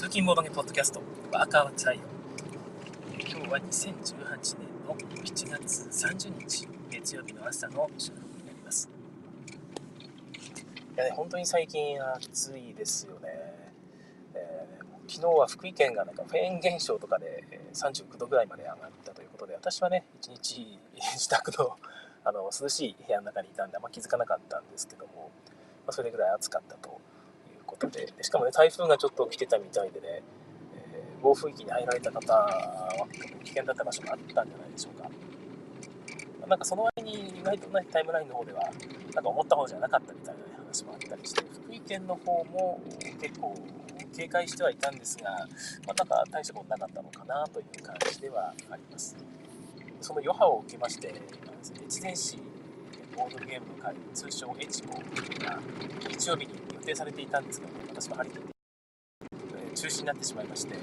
[0.00, 2.04] 通勤ボードゲポッドキャスト、ワーカーはつらいよ。
[3.18, 8.88] 今日は2018年の7月30日、月曜日の朝の収録になります。
[10.96, 13.28] いやね、本当に最近暑いですよね。
[14.32, 17.44] えー、昨日は福井県がなんかフェーン現象とかで
[17.74, 20.78] 39度ぐらいまで上がったということで、私はね、一日
[21.12, 21.76] 自宅の
[22.24, 25.30] あの涼しい部屋の中にいたんであんま気づかなかったんですけども、
[25.84, 26.98] まあ、それぐらい暑かったと
[27.88, 30.22] で、しかもね、台風がちょっと来てたみたいでね、
[30.74, 33.06] えー、暴風域に入られた方は
[33.44, 35.10] 危険だった場所もあったんじゃないでしょうか。
[36.46, 38.62] なんかその割に意外とね、タイムラインの方では、
[39.14, 42.80] なんか思ったほどじゃなかったみたいな話もあったりして、福井県の方も
[43.20, 43.54] 結構
[44.16, 45.30] 警戒してはいたんですが、
[45.86, 49.16] まあ、なんか大したことなかったのかなという感じではあります。
[50.00, 51.14] その余波を受けまして、
[51.86, 52.38] 越前市
[53.16, 54.94] ボードゲームの会、通称エチボ
[55.44, 55.60] が
[56.08, 56.54] 日曜日に
[56.90, 58.48] 定されていたんですけど、私も張り切って、
[59.72, 60.74] え中止になってしまいまして、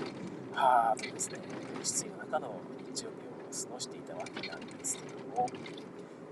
[0.54, 1.40] はーとですね、
[1.84, 2.60] 失意の中の
[2.94, 5.48] 日曜日を過ごしていたわけなんですけども、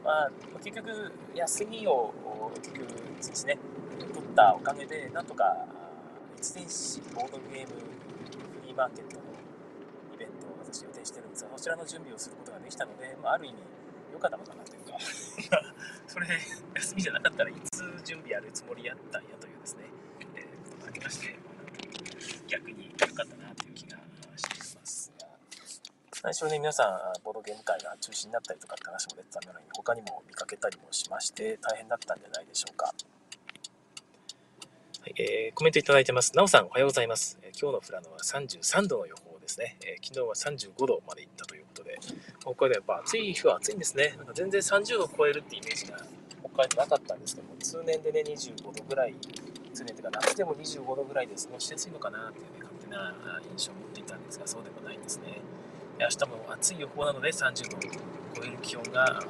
[0.04, 0.32] まあ、
[0.64, 2.14] 結局、休みを
[2.56, 3.58] 結局1日ね、
[4.00, 5.68] 取ったおかげで、なんとか、
[6.40, 7.76] 越前市ボードゲーム
[8.62, 9.24] フリーマーケットの
[10.14, 13.56] イベントを私予定してるんですが、そちらの準備をすることができたので、まあ、ある意味、
[14.14, 14.98] 良かったのかなというか
[16.08, 16.28] それ
[16.76, 19.84] 休みじゃなかったらいつ準備やるつもりやったんやというですね、
[20.36, 21.36] えー、ことがありまして、
[22.48, 23.98] 逆に良かったなという気が
[24.36, 25.28] していますが
[26.12, 32.94] 最初に皆さんボードゲーム会が中止になったりとかって話も出てたのに他にも見かけたりもしまして大変だったんじゃないでしょうかは
[35.10, 36.36] い、えー、コメントいただいてます。
[36.36, 37.38] なおさん、おはようございます。
[37.44, 39.78] えー、今日の富良野は33度の予報ですね。
[39.86, 42.00] えー、昨日は35度まで行ったということで、
[42.40, 44.16] 北海道やっぱ暑い日は暑いんですね。
[44.18, 46.00] なんか全然30度を超えるってイメージが
[46.42, 49.14] 北海道なかったんですけども、通年でね、25度ぐらい、
[49.76, 53.14] 通年というか夏でも25度ぐらいで過ごしやすいのかなっていうね、勝手な
[53.52, 55.42] 印象を持っていたんですが、そうでもないんですね。
[56.00, 57.80] 明日も暑い予報なので30度を
[58.36, 59.22] 超える気温が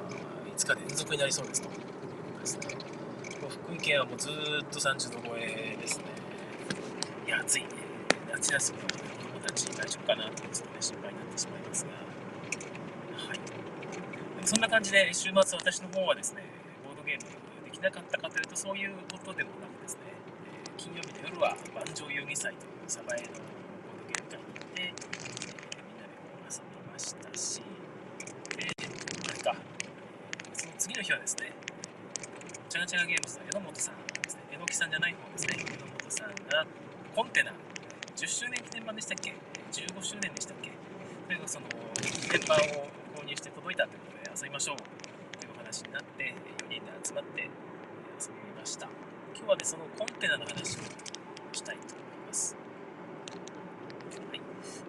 [0.56, 1.82] 5日連続になりそうですというこ
[2.36, 2.78] とですね。
[3.66, 4.34] 福井県はもうずっ
[4.72, 6.06] と30度超えですね。
[7.26, 7.70] いや、暑いね。
[8.32, 11.92] 夏休みの子供たち大丈夫かなってちょっとね、心配になってしまいますが
[13.30, 13.40] はい。
[14.46, 16.44] そんな感じで週末私の方はですね、
[16.86, 17.26] ボードゲーム
[17.66, 20.02] できなかったかというとそういうことでもなくですね、
[20.78, 24.94] 金曜日の夜は万丈遊戯祭という鯖江のボードゲーム会に行って、え
[25.88, 26.12] みんなで
[26.52, 27.62] 遊びましたし、
[28.56, 29.56] で、あれか、
[30.54, 31.52] その次の日はですね、
[32.70, 36.66] チャガチャガゲームズの榎本さんですね、榎木さんじゃない方ですね、榎本さんが
[37.16, 37.52] コンテナ、
[38.16, 39.34] 10周年記念版でしたっけ
[39.72, 40.72] ?15 周年でしたっけ？
[41.26, 41.68] それがその
[42.04, 44.78] 記念版を購入して届いたということで、遊びましょう
[45.40, 46.36] というお話になって
[46.68, 47.42] 4人で集まって
[48.20, 48.88] 遊びました。
[49.36, 50.82] 今日はねそのコンテナの話を
[51.52, 54.42] したいと思います、はい。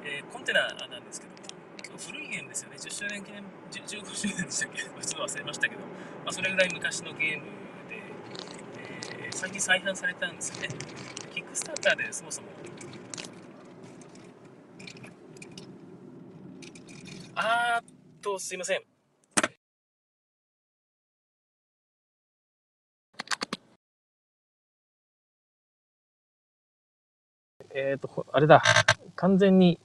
[0.05, 1.33] えー、コンテナなんですけど
[1.77, 2.77] 結構古いゲームですよね。
[2.79, 4.83] 10周年記念15周年でしたっけ？
[4.87, 5.87] ちょっと忘れましたけど、ま
[6.29, 7.45] あ、それぐらい昔のゲーム
[7.91, 8.03] で、
[9.19, 10.69] えー、最近再販されたんですよね。
[11.35, 12.49] キックスターターでそもそも。
[17.35, 17.85] あーっ
[18.23, 18.96] とすいません。
[27.77, 28.63] えっ、ー、と、あれだ。
[29.17, 29.79] 完全に、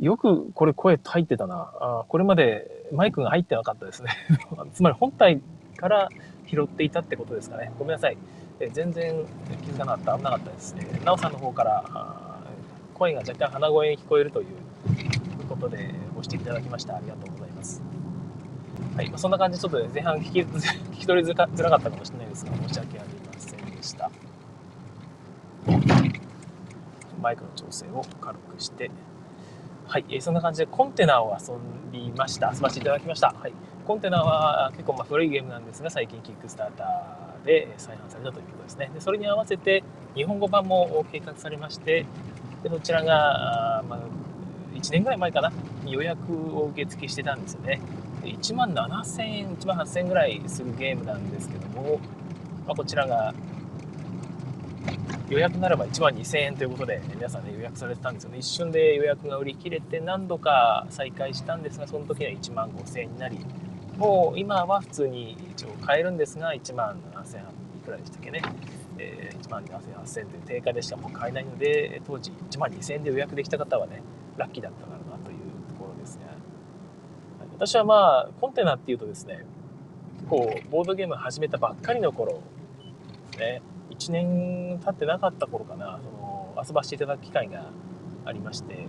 [0.00, 1.72] よくこれ声入ってたな。
[1.80, 4.10] あこれまでマイクが入ってなかったですね。
[4.74, 5.40] つまり本体
[5.76, 6.08] から
[6.46, 7.72] 拾っていたってことですかね。
[7.78, 8.18] ごめんなさい。
[8.60, 9.24] え全然
[9.64, 10.18] 気づかなかった。
[10.18, 10.76] 危なかったです。
[10.78, 11.84] えなおさんの方から
[12.94, 14.46] 声が若干鼻声に聞こえるという
[15.48, 16.96] ことでご指摘いただきました。
[16.96, 17.82] ありがとうございます。
[18.96, 19.12] はい。
[19.16, 24.10] そんな感じでちょっと、前半聞き 聞き取りづらかったかもしれないですが、申し訳ありませんでした。
[27.26, 28.90] マイクの調整を軽くして、
[29.86, 31.54] はい、えー、そんな感じでコンテナを遊
[31.90, 32.52] びました。
[32.54, 33.34] 遊ばせていただきました。
[33.36, 33.52] はい、
[33.84, 38.90] コンテナは結構ま古いゲームなんですが、最近キックスターターで再販されたということですね。
[38.94, 39.82] でそれに合わせて
[40.14, 42.06] 日本語版も計画されまして、
[42.62, 44.00] でそちらが、まあ、
[44.74, 45.52] 1年ぐらい前かな、
[45.84, 47.80] 予約を受付してたんですよね。
[48.22, 51.98] 1万7000円、1万8000円ぐらいするゲームなんですけども、
[52.66, 53.34] まあ、こちらが
[55.28, 58.38] 予約ならば1万2000円ということで、皆さんね、予約されてたんですよね。
[58.38, 63.38] 一瞬で予約が売り切れて何度か再開したんですが、その時は1万5000円になり、
[63.96, 68.40] もう今は普通に一応買えるんですが、1万7000円いくらでしたっけね。
[68.98, 74.02] えー、1万7800円という定価でしかもう買えないので、当時1万2000円で予約できた方はね、
[74.36, 75.38] ラッキーだっただろうなという
[75.68, 76.26] ところですが、
[77.58, 79.44] 私はまあ、コンテナっていうとですね、
[80.18, 82.40] 結構ボードゲーム始めたばっかりの頃
[83.32, 83.62] ですね、
[83.98, 87.70] 1年経ってなかった頃かなその遊ばせていただく機会が
[88.24, 88.88] ありまして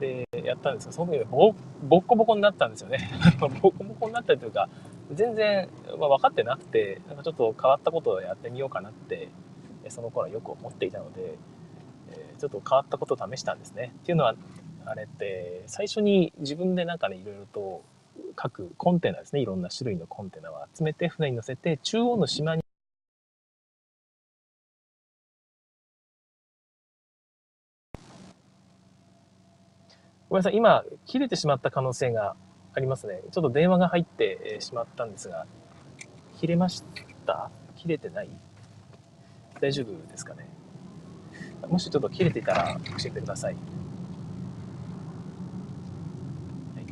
[0.00, 3.10] でやったんですがその時ボボッコボコになったんですよね
[3.40, 4.68] ボッコボコになったりというか
[5.12, 5.68] 全然、
[5.98, 9.28] まあ、分かってなくてなんかちょっと変わったことをやってみようかなって
[9.88, 11.36] その頃はよく思っていたので、
[12.12, 13.92] えちょっと変わったことを試したんですね。
[14.02, 14.36] っていうのは
[14.84, 17.82] あれって最初に自分でなんかねいろいろと
[18.36, 22.61] 各コンテナですねいろんな種類のコンテナを集めて船に乗せて中央の島に
[30.32, 32.36] ごめんなさい今切れてしまった可能性が
[32.74, 35.44] ありますねちょっと電話が入ってしまったんですが
[36.40, 36.82] 切れまし
[37.26, 37.50] た？
[37.76, 38.30] 切れてない？
[39.60, 40.48] 大丈夫ですかね？
[41.68, 43.54] もしちょっと切れていたら教えてください。
[43.54, 43.60] は
[46.80, 46.86] い、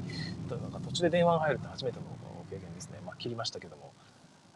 [0.46, 2.04] となんか途中で電話が入るって初めての
[2.50, 2.98] 経験ですね。
[3.06, 3.94] まあ、切りましたけども。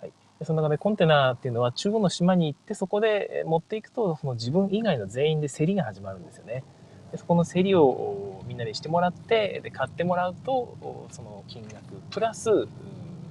[0.02, 6.64] はい、その中でコンテナっていうのは中央の島に行ってそこで持っていくとその自分以外の全員で競りが始まるんですよね。
[7.14, 12.66] でそこの競りをみんなにしてもらってで買ってもらうとその金額プラス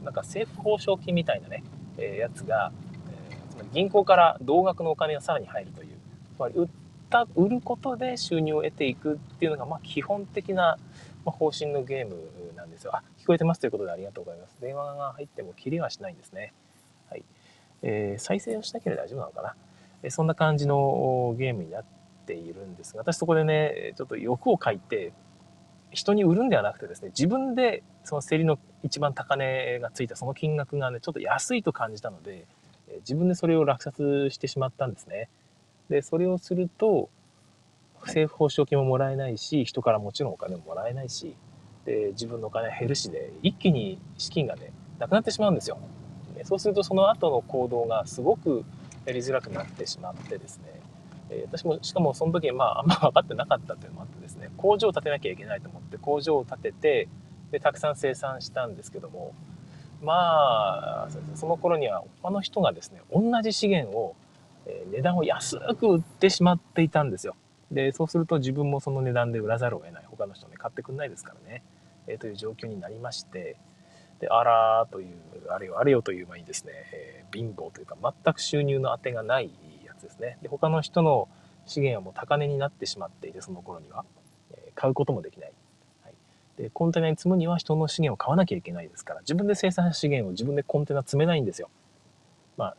[0.05, 1.65] なんか政府報奨金みたいなね、
[1.97, 2.71] えー、やつが
[3.31, 5.89] えつまり銀行から同額のお金がさらに入るという、
[6.37, 6.69] つまり売っ
[7.09, 10.77] た売ることで収入を得ていくっていうのがまあ基本的な
[11.25, 12.15] 方針のゲーム
[12.55, 12.95] なんですよ。
[12.95, 14.55] あ聞こえてますということでありがとうございます。
[14.61, 16.53] 電話が入っても切れはしないんですね。
[17.09, 17.23] はい
[17.81, 19.55] えー、再生をしなければ大丈夫なのかな。
[20.03, 25.13] えそんな感じのゲームになってているんですが私そこでねちょっと欲を書いて
[25.91, 32.45] 人に売るんではなくてですね自分でその競りの一番高値がついたその金額がねちょっと安いと感じたので
[32.99, 35.29] 自分でそれを落札してしまったんですね。
[35.89, 37.09] で、それをすると、
[38.01, 41.35] 政府報奨金ももらえないし、人からもちろんお金ももらえないし、
[41.85, 45.77] で、自分のお金減るしで、一気に資金がね、なくなってしまうんですよ。
[46.43, 48.65] そうするとその後の行動がすごく
[49.05, 50.81] やりづらくなってしまってですね、
[51.33, 57.07] え私もしかもその時まああんま 分かってなかったというのもあってですね工場を建てなきゃいけないと思って工場を建てて
[57.51, 59.33] でたくさん生産したんですけども
[60.01, 64.15] まあその頃には他の人がですね同じ資源を、
[64.65, 67.35] え値段を安く売ってしまっていたんですよ。
[67.71, 70.03] でそうすると自分もその値段で売らざるを得ない。
[70.09, 71.63] 他の人ね買ってくんないですからね、
[72.07, 73.57] え、という状況になりまして
[74.19, 75.07] であらという
[75.49, 79.51] あれよあれよという間にですね、えー、貧乏というか全く収入の当てがない
[80.03, 81.27] ですねで他の人の
[81.65, 84.05] 資源はもう高値になってしまっていてその頃には、
[84.51, 85.51] え、買うこともできない
[86.03, 86.13] はい
[86.57, 91.69] でコンテナに積むには人の資源を買わなきゃいけないですから自分で生産資源を自分でコンテナ積めないんですよ。
[92.57, 92.77] まあ、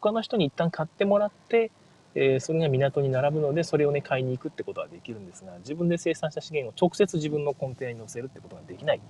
[0.00, 1.70] 他の人に一旦買ってもらって、
[2.14, 9.00] えー、それが港に並ぶのでそれをね買いに行くってことはできるんですが自分で生産した資源を直接自分のコンテナに乗せるってことができない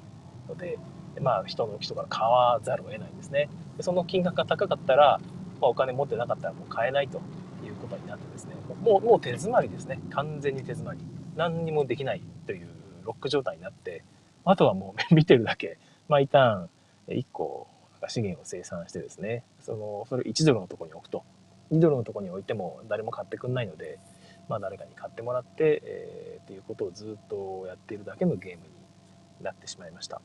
[0.48, 0.78] ので、
[1.20, 3.48] まあ、人の人から買わざるを得ないんですね。
[3.76, 5.20] でその金額が高かったら、
[5.60, 7.18] まあ、お金持ってなかったらもう買えないと
[7.64, 11.00] いうことになってですねもうもう手詰まりですね完全に手詰まり
[11.36, 12.68] 何にもできないという
[13.04, 14.04] ロック状態になって、
[14.44, 15.78] あとはもう 見てるだけ、
[16.08, 17.66] 毎ターン1個
[18.08, 21.24] 資源を生産してですね、その、それ1ドルのとこに置くと。
[21.70, 23.98] 2ドルのとこに置いても誰も買ってくんないので、
[24.48, 30.20] まあ誰かに買ってもらって、えー、っていうことをずっとやっているだけのゲームになってしまいました。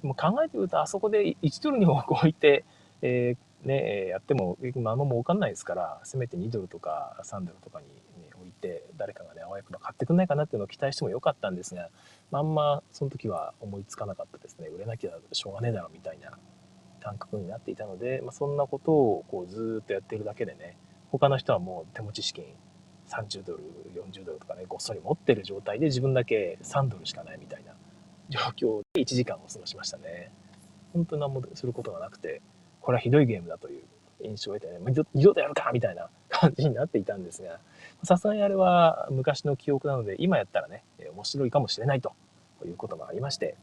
[0.00, 2.64] でも考えてみると、あそこで1ドルに置いて、
[3.02, 7.86] えー、ね、やっても、ま、も儲かんないですから、せめて2ドルとか3ドルとかに
[8.20, 11.88] ね、置いて誰かがねあわよくば買ってくんないかなっていうのを期待してもよかったんですが
[12.30, 14.66] まんまその時は思いつかなかったですね。
[14.68, 16.38] 売れなきゃしょうがねえだろみたいな
[17.00, 20.76] 感覚になっていたので、まあ、そんなことをこうずっとやってるだけでね
[21.10, 22.44] 他の人はもう手持ち資金
[23.08, 23.64] 30ドル
[23.94, 27.74] 40ドルとかねごっそり持ってる状態で自分だけ3ドルしかないみたいな
[28.28, 30.32] 状況で1時間を過ごしましたね。
[30.92, 32.42] 本当何もすることがなくて
[32.82, 33.82] これはひどいゲームだという
[34.22, 37.58] 印象を得てね二度とやるかみたいな 感じになっていたんですが
[38.04, 40.82] さすがにあれは昔の記憶なので、今やったらね、
[41.14, 42.14] 面白いかもしれないと
[42.64, 43.56] いうこともありまして、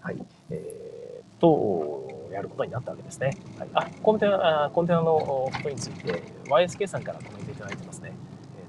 [0.00, 0.16] はい、
[0.50, 3.36] えー、と、やることになったわけですね。
[3.56, 8.12] はい、あ、コンテナ、コンテナのことについて、YSK さんからコメントいただいてますね。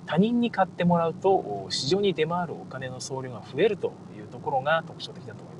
[0.05, 5.50] 他人に買ってもらうと、市場に出回るお金の総量が増えるというところが特徴的だと思います。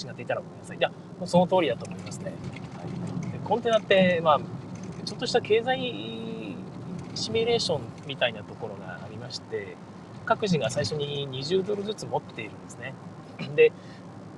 [0.00, 0.76] 違っていたらごめんなさい。
[0.76, 2.32] いや、もうその通りだと思いますね。
[2.76, 4.40] はい、でコンテナって、まあ、
[5.04, 6.56] ちょっとした経済
[7.14, 9.76] シミュレーションみたいなところがありまして
[10.24, 12.94] 各自が最初に20ドルずつ持っているんですね
[13.54, 13.72] で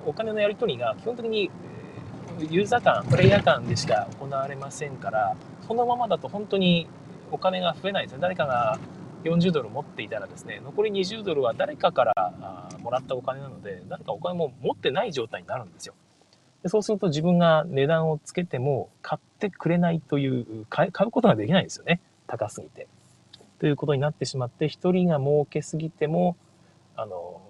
[0.06, 1.50] お金のやり取りが基本的に
[2.50, 5.36] ユーザー間プレイヤー間でしか行われませんから
[5.66, 6.86] そのままだと本当に
[7.32, 8.78] お金が増えないですね誰かが
[9.24, 15.94] 40ドル持っていたらですね残り20ドルは誰かからもらったお金なので誰かお金も持ってない状態になるんですよ
[16.62, 22.86] でそうすると自分が値段をつけても買ってくれないという買うことができないんですよね高すぎて。
[23.58, 26.36] ということになってしまって、一人が儲けすぎても、
[26.94, 27.40] あの、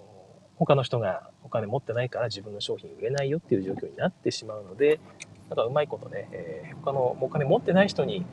[0.55, 4.99] 他の人がお金持ってないから自分の商品売れないよっていう状況になってしまうので、
[5.49, 8.25] なんかうまいことね、えー、他のお金持ってない人に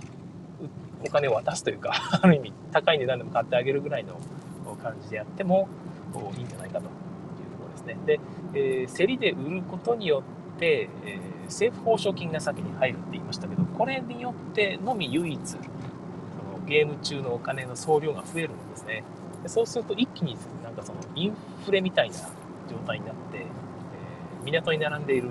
[1.09, 4.19] お金を渡すというか、 ある意味高い値段でも買ってあげるぐらいの
[4.83, 5.69] 感じでやっても
[6.37, 6.89] いいんじゃないかという
[7.51, 7.97] ところですね。
[8.07, 8.21] で、
[8.55, 10.23] えー、競りで売ることによ
[10.57, 15.63] って、えー、政府報奨金が先に入るって言いましたけど、これによってのみ唯一、その
[16.67, 19.03] ゲーム中のお金の総量が増えるんですね。
[19.43, 21.35] でそうすると一気になんかそのイン
[21.65, 22.17] フレみたいな
[22.69, 25.29] 状態になって、えー、港に並んでいる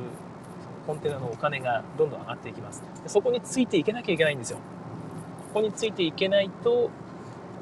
[0.85, 4.59] コンテナのお金がどんどん上がっていきますでそこについていけなきゃいけないんですよ
[5.55, 6.89] ここについていけないと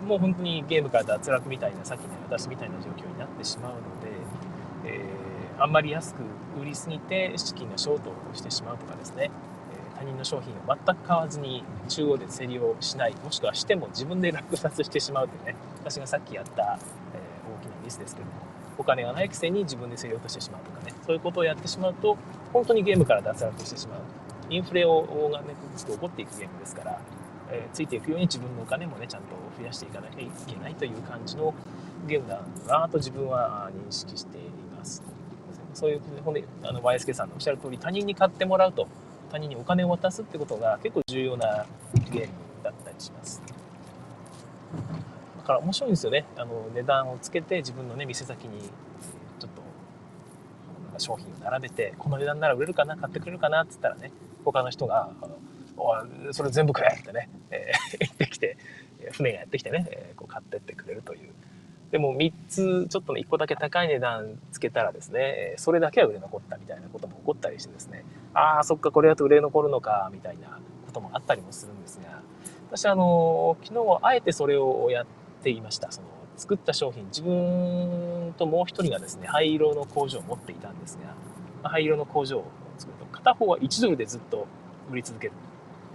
[0.07, 6.23] もう本当にゲームから脱落みたいなさっきの私みたいな状況になってしまうので、えー、あんまり安く
[6.59, 9.29] 売りすぎて資金がショートをしてしまうとかですね、
[9.95, 18.33] え他人の商品を全く買わずに中央で競りをしないもしくはしても自分で落札してしまうというね私がさっきやった、えー、大きなミスですけども
[18.79, 22.17] お金がないくせに自分で競り落としてしまうとかねそういうことをやってしまうと
[22.53, 23.99] 本当にゲームから脱落してしまう。
[24.49, 26.99] インフレをがねずっと起こっていくゲームですから、
[27.53, 29.27] えー、ついていくように自分のお金もねちゃんと
[29.59, 31.53] 増やしていかなきゃいけないという感じの
[32.07, 34.41] ゲームだなと自分は認識してい
[34.75, 35.03] ます。
[35.73, 38.87] そういうほんであの YSK さんのおっしゃる通り他人に買ってもらうと
[39.31, 41.65] 他人にお金を渡すってことが結構重要な
[42.11, 42.27] ゲーム
[42.63, 43.41] だったりします。
[45.37, 46.25] だから面白いんですよね。
[46.37, 48.61] あの値段をつけて自分のね店先に
[49.39, 54.11] ちょっと商品を並べてこの値段なら売れるかな買ってくれるかなって言ったらね
[54.45, 55.11] 他の人が
[56.31, 58.57] 「それ全部くれ!」ってね、えー、言ってきて
[59.11, 61.29] 船がやってきてね、えー、こう買ってってくれるという。
[61.91, 68.03] でも3つちょっとね1個だけ高い値段つけたらですねそれだけは売れ残ったみたいなことも起こったりしてですね。
[68.33, 72.21] ああそっかこれだと売れ残るのかみたいなこともあったりもするんですが。
[72.69, 75.05] 私あの昨日はあえてそれをやっ
[75.43, 75.91] ていました。
[75.91, 77.05] その作った商品。
[77.05, 80.97] 自分ともう一人がですね灰色の工場を持っていたんです
[81.63, 82.45] が灰色の工場を
[82.79, 84.47] 作ると片方は1ドルでずっと
[84.91, 85.33] 売り続ける。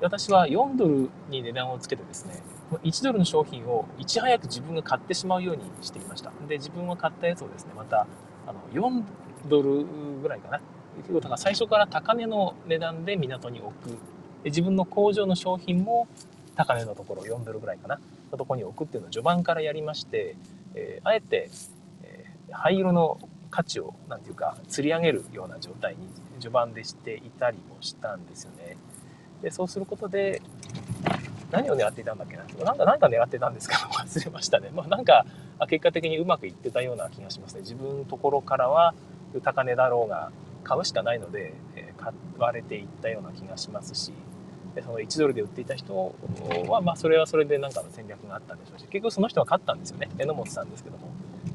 [0.01, 2.41] 私は4ドルに値段をつけてですね
[2.83, 6.33] 1ドルの商品をいち早く自分が買ってしまうようにしていました。
[6.47, 8.07] で自分が買ったやつをですねまた
[8.47, 9.03] あの4
[9.49, 9.85] ドル
[10.23, 10.61] ぐらいかな。
[10.99, 13.91] 結構だから最初から高値の値段で港に置く。
[14.43, 16.07] で自分の工場の商品も
[16.55, 17.99] 高値のところ4ドルぐらいかな。
[18.31, 20.37] のところに置くっていうのを序盤からやりまして、
[20.75, 21.51] えー、あえて、
[22.03, 23.19] えー、灰色の
[23.51, 28.68] 価値を何て言うか釣り上げるような状態に序盤でしていたりもしたんですよね。
[29.43, 30.43] でそうすることで
[31.51, 34.71] 何を狙っていたんだっけななんか何か狙ってたんですか 忘れましたね。
[34.75, 35.25] まあ、なんか
[35.69, 37.61] 結果的にうまくいってたような気がしますね。
[37.61, 38.95] 自分のところからは
[39.43, 40.31] 高値だろうが
[40.65, 44.13] 買うしかないので、え買われていったような気がしますし
[44.75, 46.15] でその1ドルで売っていた人
[46.69, 51.09] は、まあ、それはそれで何かの戦略があったんでしょうし結局その人は勝ったんですよね榎本さんですけども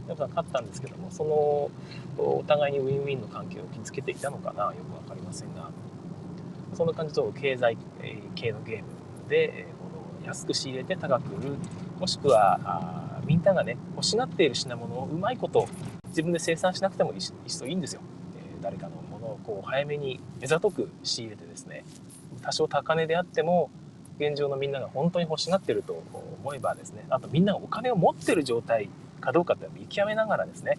[0.07, 1.71] 榎本さん勝ったんですけどもその
[2.17, 5.69] お互いにウィンウィンの関係を築けていたのかなよく分かりませんが
[6.75, 7.77] そんな感じと経済
[8.35, 8.83] 系のゲーム
[9.29, 11.55] で物を安く仕入れて高く売る。
[11.99, 15.67] もしくはあみんながね欲しがっている品物をうまいこと
[16.07, 18.01] 自分で生産しなくてもいいいいんですよ、
[18.37, 21.85] え、誰かのものをこう早めに目ざとく仕入れてですね。
[22.41, 23.71] 多少高値であっても
[24.19, 26.03] 現状のみんなが本当に欲しがってると
[26.43, 27.05] 思えばですね。
[27.09, 28.89] あとみんながお金を持ってる状態
[29.21, 30.77] かどうかって見極めながらですね。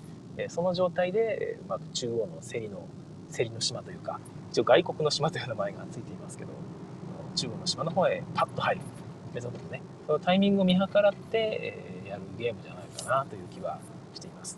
[0.49, 2.87] その状態で、まあ、中央の競りの
[3.33, 4.21] 競りの島というか
[4.55, 6.51] 一応外国の島という名前がついていますけど
[7.35, 8.81] 中央の島の方へパッと入る。
[9.35, 9.83] 目指すね。
[10.07, 11.39] そのタイミングを見計らって、
[12.07, 13.81] えやるゲームじゃないかなという気は
[14.15, 14.57] しています。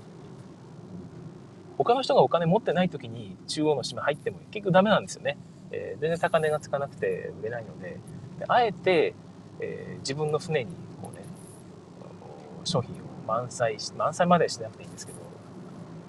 [1.79, 5.39] 他の人がお金持ってない時に中央の島入っても結局ダメなんですよね。
[5.71, 7.99] えー、全然高値がつかなくて売れないので。
[8.39, 9.15] であえて、
[9.61, 11.25] えー、自分の船にこうね
[12.65, 15.25] 商品を満載し満載までしなくていいんですけどいっ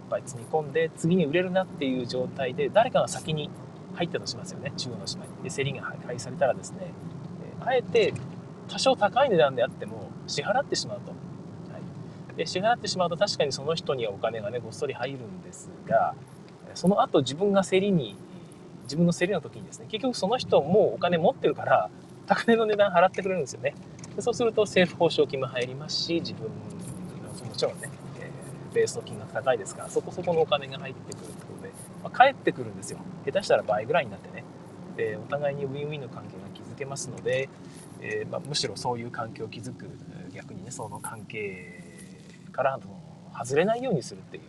[0.09, 3.49] ぱい積み込んで次に売れるなっていう状態で誰かが先に
[3.97, 4.71] 入ったとしますよね。
[4.77, 5.31] 中央の島に。
[5.43, 6.93] で競りが破壊されたらですね、
[7.59, 8.13] あえて
[8.67, 11.15] 多少高い値段であっても支払ってしまうと、は
[12.33, 16.13] い、で支払ってしまうと確かにその人にはお金がねごっそり入るんですが
[16.75, 18.15] その後自分が競りに
[18.83, 21.89] 自分の競りの時にですね結局その人もお金持ってるから
[22.27, 23.73] 高値の値段払ってくれるんですよね。
[24.15, 27.89] でそうすると政府報奨金も入りますし自分もちろんね、
[28.19, 31.47] えー、ベースの金額高いですからそこそこのお金が入ってくると、
[32.03, 34.43] まあ、返ってくるんですよ下手したら倍ぐらいになってね
[34.95, 37.49] でお互いにウィンウィンの関係が築けますので、
[38.01, 39.87] えー、まあ、むしろそういう関係を築く
[40.33, 41.83] 逆にねその関係
[42.51, 42.79] から
[43.37, 44.43] 外れないようにするっていう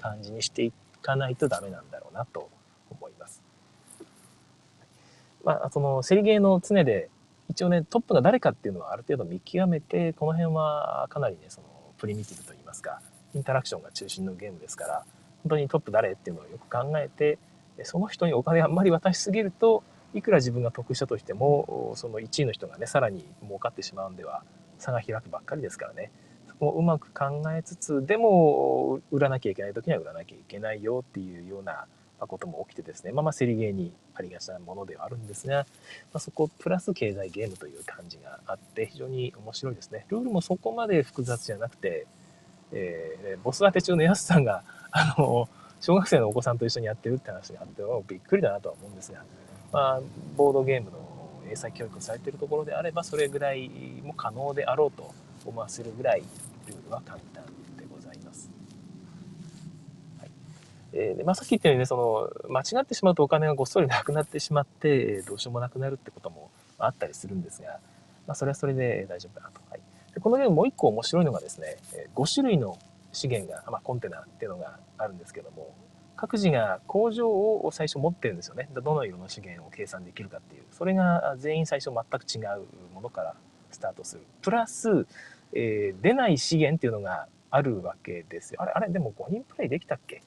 [0.00, 2.50] 感じにしていかないとダメなんだろうなと
[2.90, 3.42] 思います。
[5.44, 7.08] まあ、その競りゲーの常で
[7.48, 11.66] 一応ねトップが誰かっていうのはある程度見極めてこの辺はかなりねその
[11.96, 13.00] プリミティブといいますか
[13.34, 15.04] インタラクションが中心のゲームですから
[15.48, 17.38] 当にトップ誰っていうのをよく考えて
[17.84, 19.82] その人にお金あんまり渡しすぎると
[20.14, 24.42] いくら自分が得したとしてもその1位の人がねさらに儲かってしまうんでは
[24.78, 26.10] 差が開くばっかりですからね。
[26.48, 31.86] そこをうまく考えつつでも売らなきゃいけない時には売らなきゃいけないよっていうような
[32.26, 33.12] ことも起きてですね。
[33.12, 35.64] まあまあ競りゲーにありがちなものではあるんですが、ま
[36.14, 40.06] あ、そこプラス経済ゲームという感じがあって非常に面白いですね。
[40.08, 42.06] ルールもそこまで複雑じゃなくて、
[42.72, 45.48] えー、ボス当て中のやすさんがあの
[45.80, 49.22] 小学生のお子さんと一緒にやってるって話があってびっくりだなとは思うんですが、
[49.72, 50.00] まあ、
[50.36, 51.08] ボードゲームの
[51.50, 53.70] 英才教育されてるところであればそれぐらい
[54.02, 55.12] も可能であろうと
[55.44, 56.22] 思わせるぐらい
[56.66, 57.44] ルールは簡単
[57.76, 58.50] でございます。
[60.18, 60.30] はい
[60.92, 67.78] えーまあ、さっき言ったようにねその間違ってしまうとお金がごっそりなくなってしまってどうしようもなくなるってこともあったりするんですが、
[68.26, 69.60] まあ、それはそれで大丈夫かなと。
[69.70, 69.80] はい、
[70.14, 71.76] でこのゲームもう一個面白いのがですね
[72.14, 72.78] 5種類の
[73.12, 75.74] 資源が、まあ、コンテナっていうのがあるんですけども
[76.16, 78.68] 各自が工場を最初持ってるんですよね。
[78.74, 80.64] どの色の資源を計算できるかっていう。
[80.72, 83.36] それが全員最初全く違うものから
[83.70, 84.22] スタートする。
[84.42, 85.06] プラス、
[85.52, 88.60] えー、出ない資源っていうのがあるわけですよ。
[88.62, 90.22] あれあれでも5人プレイできたっけ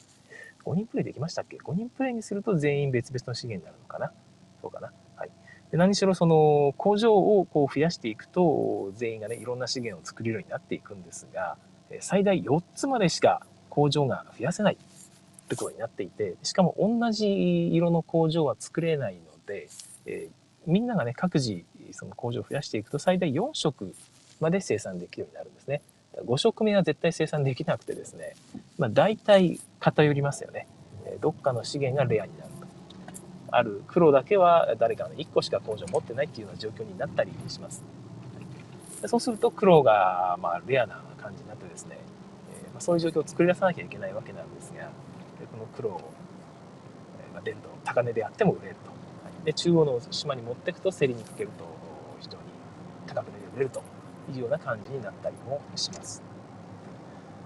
[0.64, 4.14] ？5人プレイできましたっけ？5人プレイにすると全員別々の資源になるのかな？
[4.62, 4.94] そうかな？
[5.18, 5.30] はい。
[5.72, 11.58] で何しろその工場をこう増やしていくと全員がねいろんな資源を作れるようになっていくんですが
[12.02, 19.68] 最大4つまでしか工場が増やせないってことになっていてしかも同じ色の工場は作れないので、
[20.06, 23.94] えー、みんながね各自その工場を増やしていくと最大4色
[24.40, 25.82] まで生産できるようになるんですね。
[26.26, 28.36] 5色目は絶対生産できなくてですね、
[28.78, 30.68] まあ、大体偏りますよね。
[31.22, 32.68] どっかの資源がレアになると。
[33.52, 37.84] ある黒だけは誰かの1個しか工場を持ってないっていうような状況になったりします。
[39.08, 41.98] そうすると黒がまあレアな感じになってですね、
[42.54, 44.90] えー、まあ、そういう状況を作り出さなきゃいけないわけなんですが、
[45.52, 46.02] この黒を、
[47.36, 48.90] えー、出ると高値であっても売れると。
[48.90, 48.96] は
[49.42, 51.66] い、で中央の島に持っていくと競りにかけると
[52.20, 52.44] 非常に
[53.08, 53.84] 高値で売れると
[54.34, 56.24] いうような感じになったりもします。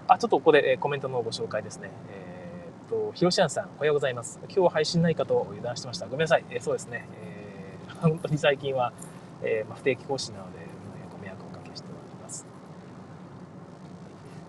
[0.08, 1.90] あ、ちょっとここで、えコメントのご紹介ですね。
[2.10, 4.38] えー、っと、ひろしあんさん、おはようございます。
[4.44, 6.06] 今日は配信ないかと油断してました。
[6.06, 6.44] ごめんなさい。
[6.50, 7.08] えー、そうですね。
[7.20, 8.92] えー、本当に最近は、
[9.42, 10.65] えーまあ、不定期更新なので、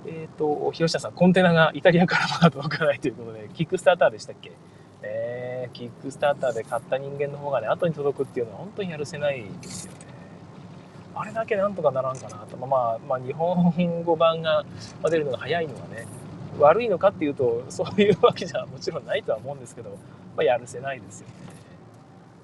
[0.07, 4.51] えっ、ー、と、広下さん、コンテナがイタリアからまだ届かないということで、キックスターターでしたっけ？
[5.03, 9.99] えー、キックスターターで買った人間の方がね、後に届くっていうのは本当にやるせないですよね。
[11.13, 12.57] あれだけなんとかならんかなと。
[12.57, 14.65] まあ、まあ、日本語版が
[15.09, 16.07] 出るのが早いのはね、
[16.59, 19.91] 悪いのかっていうと、そういうわけじゃもちろんないとは思うんですけど、
[20.35, 21.33] まあ、やるせないですよね。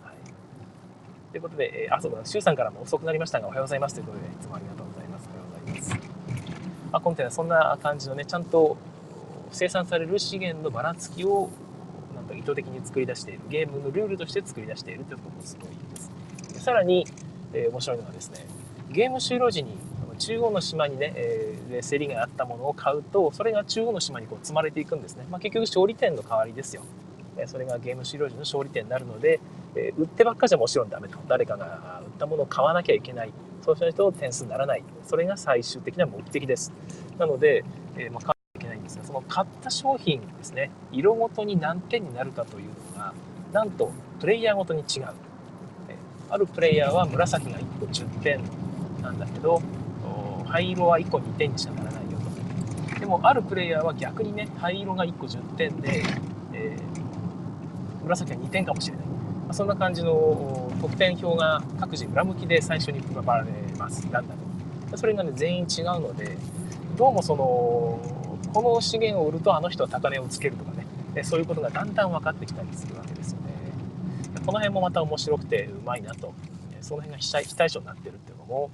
[0.04, 0.16] はい。
[1.32, 5.30] ということで、えー、あ、そうだ、シュウさんからも遅くなりましたが、おはようございますということで、いつもありがとうございます。
[5.32, 6.13] おはようございます。
[6.94, 8.78] まあ、コンテナそんな感じのねちゃんと
[9.52, 11.50] 生産される資源のばらつきを
[12.16, 17.08] なんか意図的に作り出しているゲームのルールとして作り出しているというところもすごいですでさらに、
[17.52, 18.46] えー、面白いのがですね
[18.92, 19.76] ゲーム終了時に
[20.20, 26.84] 中央の島にね、えー、競りがあったものを買うとそれが中央の島にこう積まれていくんですね、まあ、結局勝利点の代わりですよ。
[27.48, 29.40] それがゲーム終了時の勝利点になるので、
[29.76, 31.18] えー、売ってばっかじゃもちろんダメと。
[31.28, 33.34] 誰かが売ったものを買わなきゃいけない。
[33.64, 34.84] そうしないと点数にならない。
[35.06, 36.74] それが最終的な目的です。
[37.18, 37.64] なので、
[37.98, 43.14] えー、まあ、買わなきゃいけないんですが、その買った商品ですね、色ごとに何点になるかというのが、
[43.54, 45.06] なんとプレイヤーごとに違う。
[45.88, 45.96] え
[46.30, 48.42] あるプレイヤーは紫が1個10点
[49.02, 49.62] なんだけど、
[50.46, 52.18] 灰色は1個2点にしかならないよ
[52.94, 53.00] と。
[53.00, 56.04] でも、あるプレイヤーは逆にね、灰色が1個10点で、
[56.52, 59.06] えー、紫は2点かもしれない。
[59.52, 64.06] そんな感じの得点表が各自裏向きで最初に配られます。
[64.12, 66.38] ランダムそれがね全員違うので
[66.98, 68.00] どうもその
[68.54, 70.72] この資源を売るとあの人は高値をつけるとか
[71.14, 71.24] ね。
[71.24, 73.54] そういうことがだんだん分かってきたりするわけですよね。
[74.46, 76.34] この辺もまた面白くてうまいなと。
[76.82, 78.70] その辺が非対称になってるっていうのも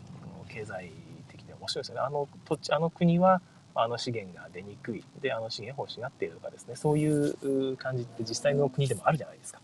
[0.47, 0.91] 経済
[1.27, 2.01] 的に面白いですよね。
[2.01, 3.41] あの土地あの国は
[3.75, 5.03] あの資源が出にくい。
[5.21, 6.75] であの資源欲しがっているとかですね。
[6.75, 9.59] そういう感じって実際の国でもあるじゃないですか。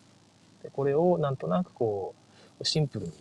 [0.61, 2.24] でこれをなんとなくこう
[2.63, 3.13] シンプルに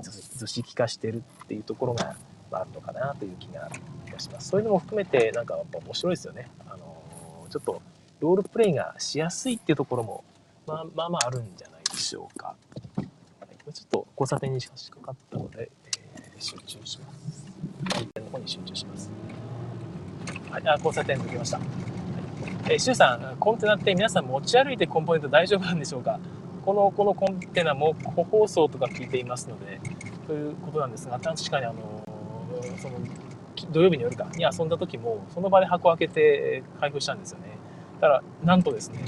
[0.00, 2.16] 図式化してるっていうところが
[2.52, 3.70] あるのかなという気が
[4.18, 4.48] します。
[4.48, 6.50] そういうのも含めてなんかやっぱ面白いですよね。
[6.68, 6.96] あの
[7.50, 7.80] ちょっと
[8.20, 10.24] ロールプレイがしやすいっていうところも
[10.66, 12.56] まあまあまああるんじゃないでしょうか。
[13.72, 15.70] ちょっと交差点にしかかったので、
[16.16, 17.46] えー、集中します。
[17.84, 19.10] 交差点の方に集中します。
[20.50, 21.58] はい、あ交差点抜けました。
[21.58, 21.66] はい、
[22.70, 26.18] えー、シュウさん、コンテナって皆さん持ち歩いてコンポーネント大丈夫なんでしょうか？
[26.64, 29.80] このこのコンテナも個包装とか聞いていますので
[30.26, 32.04] ということなんですが確かにあの
[32.78, 32.98] その
[33.70, 37.58] 土曜日の夜かに遊んだ時もその場で箱開けて開封したんですよね
[38.00, 39.04] だからなんとですね、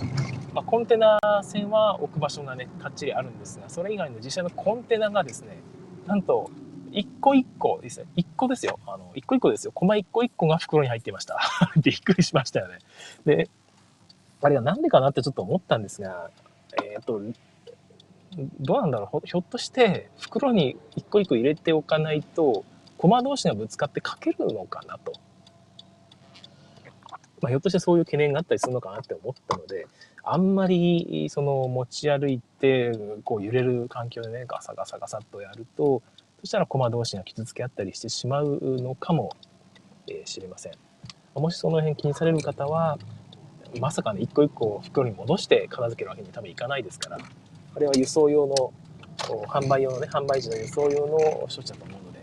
[0.52, 5.58] まあ、コンテナ船は置く場所がねかっちりあるんですがそれ以外の実際のコンテナがですね
[6.06, 6.50] なんと
[6.92, 8.06] 一個一個ですね。
[8.16, 8.78] 一個ですよ。
[8.86, 9.72] あの、一個一個ですよ。
[9.72, 11.38] コマ一個一個が袋に入っていました。
[11.82, 12.78] びっくりしましたよね。
[13.24, 13.48] で、
[14.42, 16.30] あれがなんでかなってちょっと思ったんですが、
[16.82, 17.20] えっ、ー、と、
[18.60, 22.64] どうなんだろうひょっとして袋に一個一個入れておかないと、
[22.96, 25.12] コマ同士がぶつかってかけるのかなと。
[27.40, 29.86] まあ、ひょっとしてそういう懸念があったりするのかなって思ったので、
[30.24, 32.92] あんまりその持ち歩いて
[33.24, 36.02] こう揺れる環境でねガサガサガサっとやると
[36.40, 39.34] そしたら駒同士が傷つけ合ったりしてしまうのかも
[40.24, 40.72] しれません。
[41.34, 42.98] もしその辺気にされる方は
[43.80, 47.18] まさかね一個一個袋に戻して片付けるわけに多分いかないですから
[47.74, 48.72] あれは輸送用の
[49.48, 52.20] 販売用のね販売時の輸送用の処置だと思うので、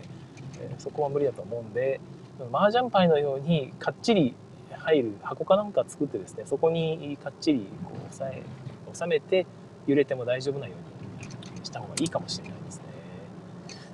[0.60, 2.00] えそこは無理だと思うんで
[2.52, 4.34] 麻雀牌のようにかっちり
[4.70, 8.42] 入る箱かなんか作ってですねそこにかっちりこう押さえ
[8.92, 9.46] 収めて
[9.86, 12.84] 揺れても大丈夫なようにした方がいいかもしれないですね。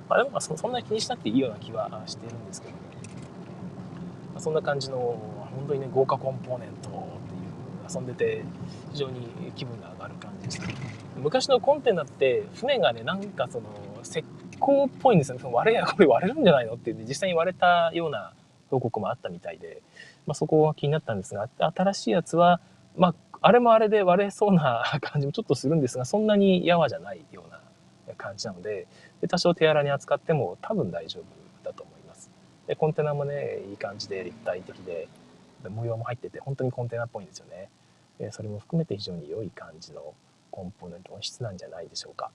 [0.09, 2.79] まあ、でもそそんなに気にしなくていいような気はしているんですけども、
[4.33, 7.36] まあ、そんな感じの本当にね豪華コンポーネントって
[7.93, 8.43] 遊んでて
[8.91, 10.67] 非常に気分が上がる感じでした。
[11.17, 13.67] 昔のコンテナって船がねなんかその
[14.03, 14.23] 石
[14.59, 18.33] 膏っぽいんですよね割れやこれ割れるんじゃないのって実際に割れたような
[18.69, 19.81] 報告もあったみたいで
[20.27, 22.59] まあ、そこは気になったんですが、新しいやつは、
[22.97, 27.49] まあ、あれもあれで割れそうな感じもちょっとするんですが、そんなにやわじゃないよう
[28.09, 28.87] な感じなので、
[29.21, 31.23] で多少手荒に扱っても多分大丈夫
[31.63, 32.29] だと思います。
[32.67, 35.07] で、コンテナもね、いい感じで立体的で、
[35.63, 37.69] で模様も入ってて、本当にコンテナっぽいんですよね。
[38.19, 40.13] でそれも含めて非常に良い感じの
[40.51, 42.31] コンポーネント、音質なんじゃないでしょうか。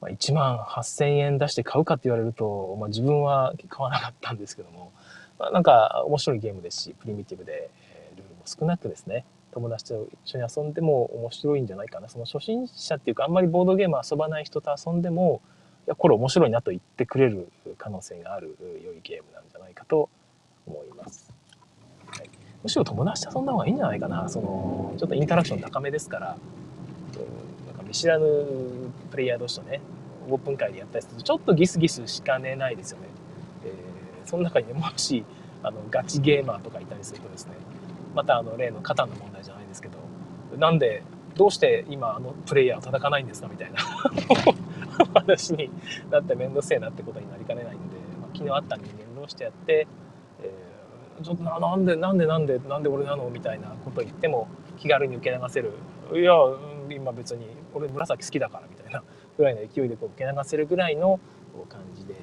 [0.00, 4.92] まあ、1万8000円出して買うかって言われると、まあ、自分は買わなかったんですけども、
[5.38, 12.08] まあ、なんか面白いゲームですし、プリミティブで、えルールも少なくですね、友達と一緒に遊んでも面白いんじゃないかな。
[12.08, 15.42] その初心者っていうか、あんまりボードゲーム遊ばない人と遊んでも、
[15.86, 20.08] いや、これ面白いなと言ってくれる可能性がある良いゲームなんじゃないかと
[20.66, 21.37] 思います。
[22.68, 24.28] むしろ友達と遊んだ方がいいんじゃないかな。
[24.28, 28.26] その、ちょっとインタラクション高めですから、なんか見知らぬ
[29.10, 29.80] プレイヤー同士とね、
[30.28, 33.08] オープン会でやったりすると、ちょっとギスギスしかねないですよね。
[34.28, 35.24] その中にねもし
[35.62, 37.52] あのガチゲーマーとかいたりするとですね
[38.14, 39.96] またあの例の肩の問題じゃないですけど
[40.58, 41.02] なんで
[41.34, 43.80] どうして今あのプレイヤーを叩かないんですかみたいな
[45.14, 45.70] 話に
[46.10, 49.86] なって面倒くせえなってことになりかねないんで、まあ、昨日あった人間同士でやって、
[50.42, 50.48] えー、
[51.22, 53.28] ちょっとななんでなんでなんでなんで俺なの？
[53.30, 55.72] みたいなこと言っても気軽に受け流せる
[56.12, 56.32] いや
[56.90, 59.02] 今別に俺紫好きだからみたいな
[59.36, 61.20] ぐらいの勢いでこう受け流せるぐらいの
[61.68, 62.14] 感じで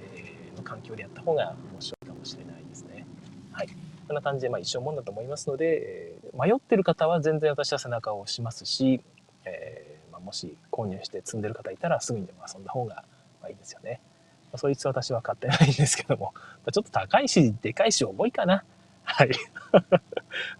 [0.58, 3.06] の環境でやった方が面白いかもしれないですね。
[3.52, 3.68] はい。
[4.08, 9.02] こんな感じで、まあ、一生もんだと思いますので、えー、迷ってる方は全然私は背中を押しますし、
[9.46, 13.04] えー、まあ、もし購入して積んでる方いたらすぐにでも遊んだ方が
[13.42, 14.02] まあいいですよね。
[14.46, 16.34] まあ、そいつ私は買ってないんですけども、
[16.72, 18.64] ちょっと高いし、でかいし、重いかな。
[19.06, 19.32] はい。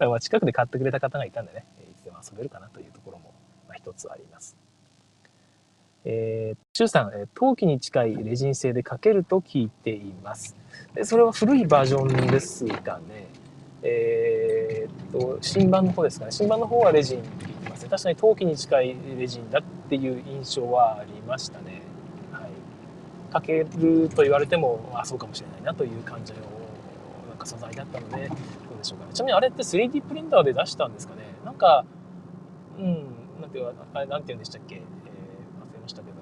[0.00, 3.32] まあ近くで買ってくれた方がいたんでね、いつでも遊べるかなというところも、
[3.68, 4.56] まあ、一つあります。
[6.08, 10.56] えー、中さん、陶器に近いレジン製で書けると聞いています。
[10.94, 13.26] でそれは古いバージョンですがね、
[13.82, 16.32] えー、っと、新版の方ですかね。
[16.32, 17.88] 新版の方はレジンって言ってますね。
[17.88, 21.82] 確かに陶器に近いレジンだっていう印象はありましたね。
[22.32, 22.50] はい。
[23.32, 26.38] 書けると言われても、あ、そうかもしれないなという感じの
[27.46, 29.12] 素材だったので、どうでしょうかね。
[29.14, 31.22] ちなみにあれって 3D プリンターで出したんですかね。
[31.44, 31.84] なんか、
[32.78, 33.06] うん、
[33.40, 34.74] なんていうあれ、なんて言うんでしたっけ？
[34.74, 36.16] えー、忘れましたけど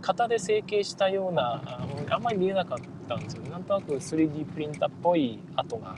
[0.00, 1.60] 型で成形したような
[2.10, 5.96] あんまり見えなかったんですよねなんとなく 3D プリンターっぽい跡が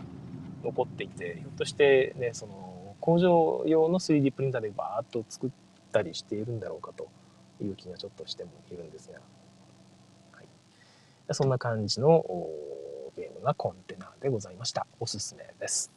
[0.65, 5.51] 残っていてひょっとしてねその工場用の 3D プリンターでバーッと作っ
[5.93, 7.09] たりしているんだろうかと
[7.63, 9.19] いう気がちょっとしてもいるんですが、
[10.33, 10.47] はい、
[11.33, 12.25] そんな感じの
[13.19, 15.91] ゲームがコンテナでございましたおすすめです。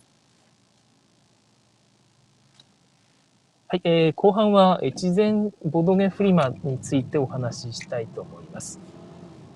[3.67, 8.79] はい、えー、後半は越前ボドゲフリマについてお話ししたいと思います。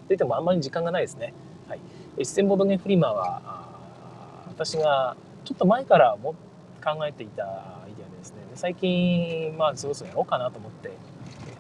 [0.08, 1.34] といってもあんまり時間がないですね。
[1.68, 1.80] はい、
[2.20, 3.42] 越前ボドゲフリマは
[4.48, 6.36] 私がちょっと前からも
[6.84, 10.92] 考えていたアイデアですね、最近、まあ、そろそろやろうかなと思って、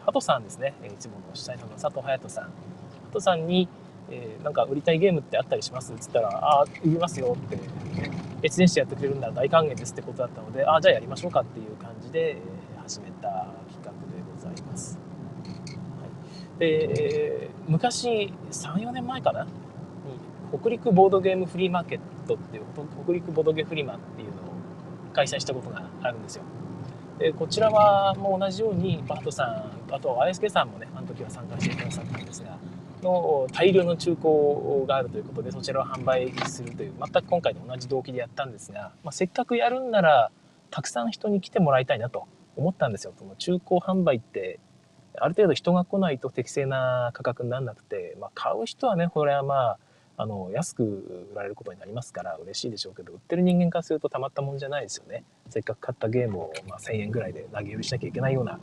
[0.06, 2.50] ハトさんですね、いつもの主催の佐藤隼人さん、ハ
[3.12, 3.68] トさんに、
[4.10, 5.94] えー、なんか売りたいゲームってあったりします？
[5.94, 7.58] っつったら、ああ、売りますよって、
[8.44, 12.38] 越前市やってくれるなら大歓迎ですってことだったので、ああ、じゃあやりましょうかっていう感じでえ
[12.84, 13.98] 始めた企画で
[14.36, 15.00] ございます。
[15.66, 16.06] は
[16.58, 19.44] い、で、え昔、3、4年前かな？
[19.44, 19.50] に、
[20.60, 22.64] 北陸ボードゲームフリーマーケットっていう、
[23.06, 24.38] 北陸ボードゲームフリマっていうのを
[25.14, 26.44] 開催したことがあるんですよ。
[27.18, 32.58] でこちらはもう同じようにバートさんあと ISK さんもねあの時は参加してくださったんですが
[33.06, 40.32] の大量の中古があるということでそちらを販売するという全く今回と同じ動機でやったんですが、まあ、せっかくやるんなら
[40.72, 43.14] たくさん人に来てもらいたいなと思ったんですよ。
[43.18, 44.60] その中古販売って
[45.18, 49.80] ある程度人が来ないと適正な価格にならなくて、まあ、買う人はねこれはまあ
[50.18, 58.60] あの安く売られることになりますから嬉しいでしょうけど売ってる人間からするとたまったもんじゃないですよねせっかく買ったゲームを、まあ、1,000円ぐらいで投げ売りしなきゃいけないような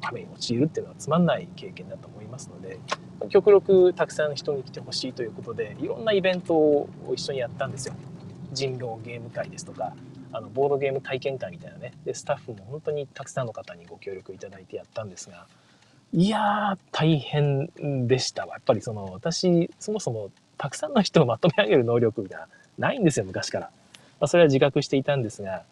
[0.00, 2.78] 場面に陥るっていうのはつまんない経験だと思いますので
[3.28, 7.94] 極力たくさん人に来てほしいということでいろんなイベントを一緒にやったんですよ。
[8.52, 9.94] 人狼ゲーム会ですとか
[10.32, 11.92] あのボードゲーム体験会みたいなね。
[12.04, 15.46] でスタッフも本当にたくさんの方にご協力いただいてやったんですが
[16.12, 18.54] いやー大変でしたわ。
[18.54, 22.48] やっぱりその私そもそもたくさんの人をまとめ上げる能力が
[22.78, 23.66] ないんですよ昔から、
[24.20, 25.62] まあ、それは自覚していたんですが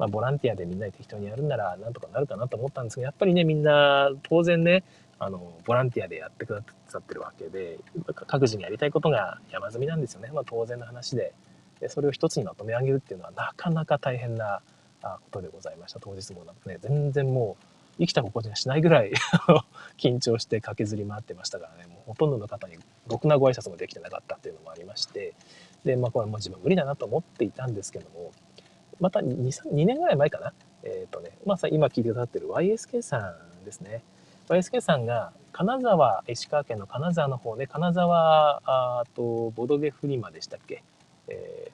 [0.00, 4.82] まあ、ボランティアでみんなで適当にやるんならなんとかなるかなと思ったんですがやっぱりねみんな当然ね
[5.22, 7.78] あのボランティアでやってくださってるわけで
[8.26, 11.32] 各自にやりたいことが山積みなんですよね、まあ、当然の話で。
[11.78, 14.60] でそれを一つにまとめ上げるっていうのはなかなか大変な
[15.02, 16.00] ことでございました。
[16.00, 17.64] 当日もなんかね全然もう
[17.98, 19.12] 生きた心地がしないぐらい
[19.96, 21.86] 緊張して駆けずり回ってましたからね。
[21.86, 25.34] もうほとんどの方にろくなご挨拶もできてなかったっていうのもありまして。
[25.84, 28.32] でまあこれはもう自分無理だなと思っていたんですけども
[29.00, 29.36] また 2,
[29.72, 30.52] 2年ぐらい前かな。
[30.82, 34.02] えっ、ー、とねまあ今聞いてくださってる YSK さんですね。
[34.50, 40.82] YSK さんが金沢石川県の金沢の方で金沢あとボドゲフリマでしたっけ、
[41.28, 41.70] え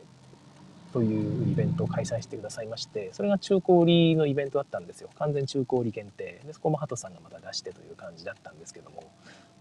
[0.91, 5.09] ー、というイベントを開催してくださいましてそれが中古売りのイベントだったんですよ。
[5.19, 6.39] 完全中古売り限定。
[6.45, 9.05] でそこもハトさんがまた出してという感じだったんですけども。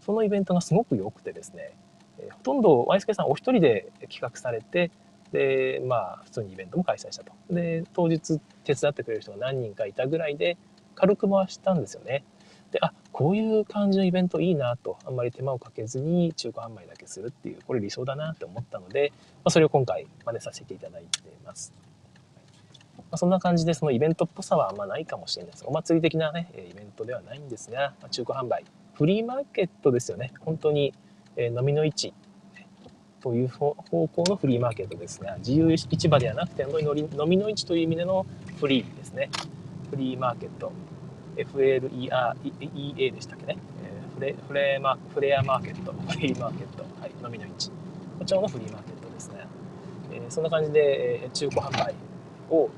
[0.01, 1.71] そのイベントがすごく良くてですね、
[2.19, 4.91] えー、ほとんど YSK さんお一人で企画されて
[5.31, 7.31] でまあ普通にイベントも開催したと。
[7.49, 10.57] で当日手伝ってくれる人が何人かいたぐらいで
[10.95, 12.25] 軽く回したんですよね。
[12.81, 21.73] あこういう感じのイベントいいなとあんまり手間をかけずに中古販売だけするっていうこれ理想だなって思ったので、まあ、それを今回真似させていただいてます、
[22.97, 30.31] まあ、そんな感じでそのイベントっぽさはあんまないかもしれないですお祭り的なねイベントではないんですが、まあ、中古販売フリーマーケットですよね。
[30.39, 30.93] 本当に、
[31.35, 32.13] えー、飲みの市
[33.19, 38.25] という方向のフリーマーケットですが自由市場ではなくて飲みの市という意味での
[38.59, 39.29] フリーですね。
[39.89, 40.71] フリーマーケット。
[41.35, 47.69] FLEA でしたっけね、えフレフレマフレアマーケット フリーマーケット、はい、飲みの市
[48.17, 49.47] こちらのフリーマーケットですね、
[50.13, 51.93] えー、そんな感じで、え中古販売
[52.49, 52.69] を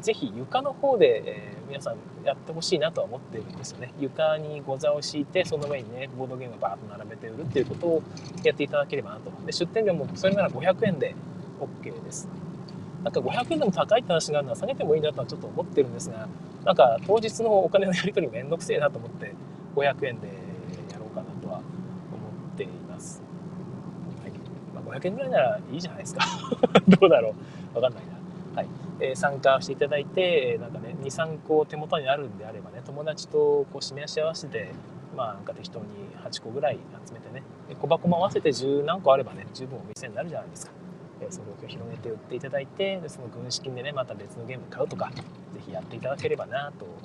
[0.00, 3.92] ぜひ床の方で、えー、皆さんやってほしいなとは思っているんですよね。
[3.98, 8.02] 床にご座を敷いてその上にねボードゲームをバーッと並べて売るっていうことを
[8.42, 9.30] やっていただければなと。
[9.46, 11.14] で出店料もそれなら500円で
[11.60, 12.28] OK です。
[13.04, 16.26] なんか500円でも高いって話があるのは下げてもいいなとはちょっと思ってるんですが
[16.64, 19.34] なんか当日のお金のやり取りめんどくせえなと思って
[19.76, 20.28] 500円で
[20.90, 21.64] やろうかなとは思
[22.54, 23.22] っています、
[24.22, 24.32] はい。
[24.74, 26.24] まあ、500円ぐらいならいいじゃないですか。
[26.88, 27.34] どうだろ
[27.74, 27.76] う。
[27.76, 28.56] わかんないな。
[28.56, 28.68] はい。
[29.00, 34.70] え参加していただいてなんかね23個手元にあるんであればね友達とこう示し合わせて
[35.16, 35.86] まあなんか適当に
[36.24, 37.42] 8個ぐらい集めてね
[37.80, 40.72] 小箱も合わせて10何個あればね十分お店になるじゃないですか、
[41.26, 45.10] えそれを広げて売っていただいてでその軍資金でねまた別のゲーム買うとか
[45.54, 46.96] 是非やっていただければなと思い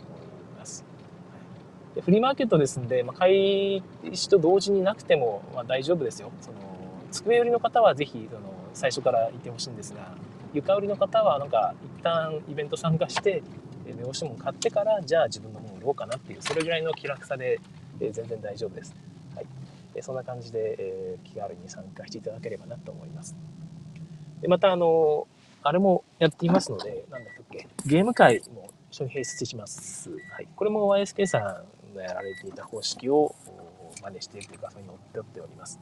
[0.58, 0.84] ます。
[1.95, 6.32] でフリーマーケットですんで、まあ、開始と同時になくても、まあ、大丈夫ですよ。
[6.41, 6.58] その
[7.12, 8.41] 机売りの方は是非その
[8.73, 10.13] 最初から行ってほしいんですが
[10.53, 13.41] 床売りの方はなんか一旦イベント参加して
[13.99, 17.60] 目押し物買ってからじゃあ自分のもの売ろうかなっていうそれぐらいの気楽さで、
[17.99, 18.95] え全然大丈夫です、
[19.36, 19.45] はい。
[20.01, 23.36] そんな感じで、え気軽に参加していただければなと思います。
[24.41, 25.28] でまたあの
[25.63, 33.36] あれもやっていますので何だったっけゲーム会も一緒に併設します、はい、これも YSK さんがやられていた方式を
[34.02, 35.80] 真似しているというかそれに乗ってっております。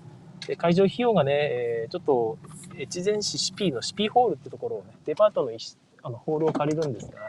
[0.48, 2.38] で会場費用がね、えー、ちょっと
[2.80, 5.52] 越前市シピーのシピーホールってところをね、デパートの
[6.04, 7.20] あのホールを借りるんですが、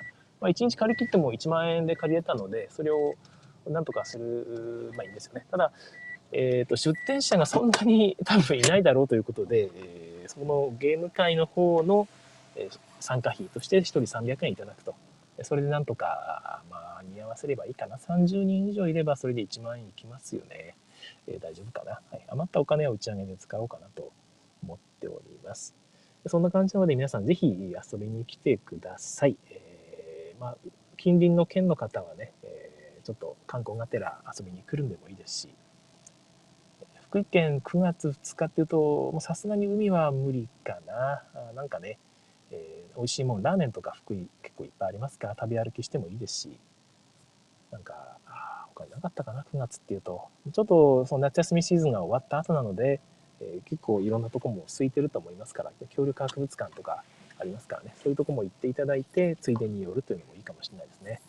[0.41, 3.15] まあ、1日借り切っても1万円で借りれたので、それを
[3.67, 5.47] なんとかする、まあいいんですよね。
[5.51, 5.73] ただ、
[6.33, 12.09] えーと、出店者がそんなに多分いないだろうということで、えー、そのゲーム会の方の、
[13.01, 14.95] 参加費として1人300円いただくと。
[15.43, 17.97] それでなんとか、まあ、見合わせればいいかな。
[17.97, 20.75] 30人以上いればそれで1万円いきますよね。
[21.27, 22.25] えー、大丈夫かな、はい。
[22.29, 24.11] 余ったお金は打ち上げで使おうかなと
[24.65, 25.75] 思っております。
[26.27, 29.37] そんな感じなので皆さんぜひ遊びに来てください。
[29.51, 30.57] えー、まあ、
[30.97, 35.49] 近隣の県の方はね、えー、ちょっと観光がてら遊びに来るんでもいいですし、
[37.09, 41.23] 福井県9月2日っていうと、さすがに海は無理かな。
[41.35, 41.99] あなんかね、
[42.51, 46.59] えー、美味しいもん、ラーメンとか福井結構いっぱいありますから、食べ歩きしてもいいですし、
[47.71, 50.29] なんか、あ他になかったかな、9月っていうと。
[50.53, 53.01] ちょっとその夏休みシーズンが終わった後なので、
[53.41, 57.05] えー、結構いろんなとこも空いてると思いますから、恐竜博物館とか
[57.39, 61.23] ありますからね、そういうとこも行っていただいて、ついでに寄るというのもいいかもしれないですね。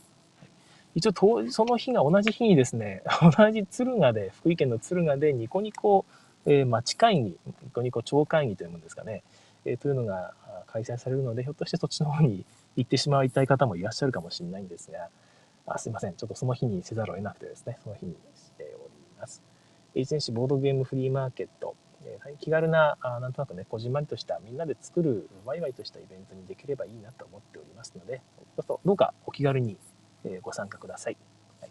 [0.99, 3.03] 一応、その日が同じ日にですね、
[3.37, 6.05] 同じ敦賀で、福井県の敦賀でニコニコ、
[6.45, 9.23] えー、町会議、ニコニコ町会議というものですかね、
[9.63, 10.33] えー、というのが
[10.67, 15.09] 開催されるので、ひょっとしてそっちの方に 行ってしまいたい方もいらっしゃるかもしれないんですが、
[15.65, 19.41] あすいません、ちょっとその日にせざるを得なくてですね、その日にしております。
[19.95, 28.21] 越前市ボードゲームフリーマーケット、えー、気軽な、あなんとなくね、こじんまりとしたみんなで作るワイワイとしたイベントにできればいいなと思っておりますので、
[28.67, 29.77] どうかお気軽に
[30.25, 31.17] えご参加ください。
[31.61, 31.69] はい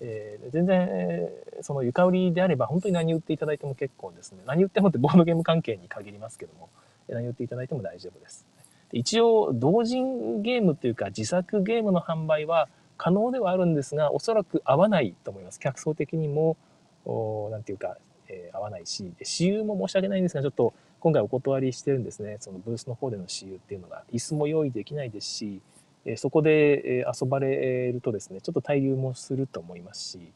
[0.00, 4.38] えー、全然、えー、その床売りであれば本当に何売っていただいても結構ですね。
[4.46, 6.68] 何売ってもってボードゲーム関係に限りますけども、
[7.08, 8.46] 何売っていただいても大丈夫です。
[8.92, 15.60] 一応、同人ゲームというか自作ゲームの販売は可能ではあるんですが、おそらく合わないと思います。
[15.60, 16.56] 客層的にも、
[17.04, 17.96] おなんていうか、
[18.28, 22.36] えー、合わないし、私有も申し訳ないんですが、ちょっと今回お断りしてるんですね。
[22.40, 25.60] そのブースの方での私有っていうのが、椅子も用意できないですし、
[26.10, 30.32] えそこで遊ばれるとですね、ちょっと滞留もすると思いますし、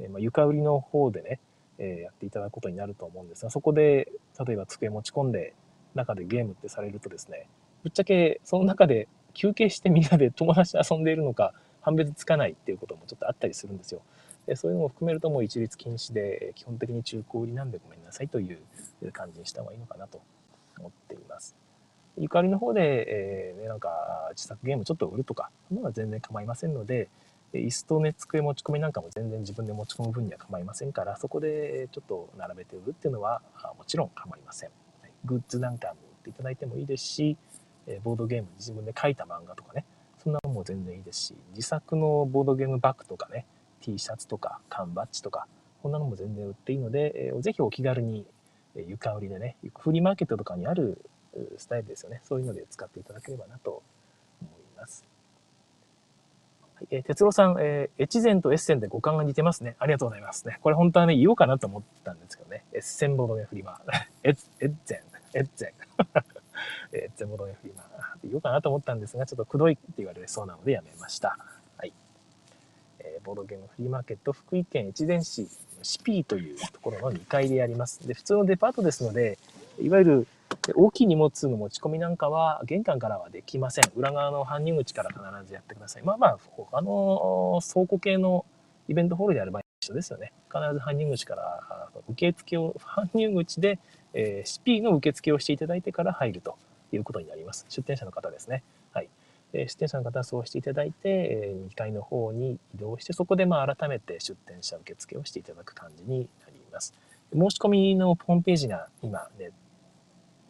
[0.00, 1.40] えま床売りの方でね、
[1.78, 4.10] えやっていただくことになると思うんですが、そこで
[4.44, 5.54] 例えば机持ち込んで
[5.94, 7.46] 中でゲームってされるとですね、
[7.84, 14.02] ぶっちゃけその中で休憩してみんなで 友達と遊んでいるのか判別つかないっていうこともちょっとあったりするんですよ。
[14.46, 20.20] でそういうのも含めるともう一律禁止で基本的に中古売りなんでごめんなさいという感じにした方がいいのかなと
[20.80, 21.54] 思っています。
[22.18, 23.90] ゆかりの方で、えー、ね、なんか
[24.30, 27.08] 自作ゲームちょっと売るとか、そんなのは全然構いませんので、
[27.54, 33.42] 椅子とね、机持ち込みなんかも全然自分で持ち込む分には構いませんから、そこでちょっと並べて売るっていうのは
[33.76, 34.70] もちろん構いません。
[35.24, 37.36] グッズなんかも売っていただいてもいいですし、
[38.02, 39.84] ボードゲーム自分で書いた漫画とかね、
[40.22, 43.46] そんなのも全然いいですし、自作のボードゲームバッグとかね、
[43.80, 45.46] T シャツとか缶バッジとか、
[45.82, 48.24] こんなのも全然売っていいので、えー、ぜひお気軽に
[48.74, 51.04] 床売りでね、フリーマーケットとかにある
[51.58, 52.20] スタイルですよね。
[52.24, 53.82] そういうので使っていただければなと
[54.40, 55.04] 思います。
[56.74, 59.76] はい、えー、哲郎さん、えー、越前とエッセンで五感が似てますね。
[59.78, 60.58] ありがとうございますね。
[60.62, 62.64] これ本当はね、言おうかなと思ったんですけどね。
[62.72, 63.80] エッセンボードゲフリマ。
[64.22, 65.02] エッ、エッゼ
[65.34, 65.72] ン、エッゼン。
[66.92, 67.84] エッゼンボードゲフリマ。
[68.24, 71.38] 言おうかなと思ったんですが、ちょっとくどいって言われそうなのでやめました。
[71.76, 71.92] はい。
[73.00, 75.48] えー、ボードゲームフリーマーケット、福井県越前市、
[75.82, 78.06] シピーというところの2階でやります。
[78.06, 79.38] で、普通のデパートですので、
[79.80, 80.26] いわゆる
[80.66, 83.84] で大きい荷物の持ち込みなんかは玄関からはできません。
[83.96, 86.02] 裏側の搬入口から必ずやってください。
[86.02, 88.44] まあまあ、他の倉庫系の
[88.88, 90.32] イベントホールであれば一緒ですよね。
[90.48, 93.78] 必ず搬入口から受付を、搬入口で、
[94.14, 96.56] えー、CP の受付をしていただいてから入ると
[96.92, 97.66] いうことになります。
[97.68, 98.62] 出店者の方ですね。
[98.92, 99.08] はい。
[99.52, 106.94] えー、出店者の方はそうしていただいて、えー、2階の方に移動して、そこでまあ改めて出店者受付をしていただく感じになります。
[107.32, 109.50] 申し込みのホームページが今ね、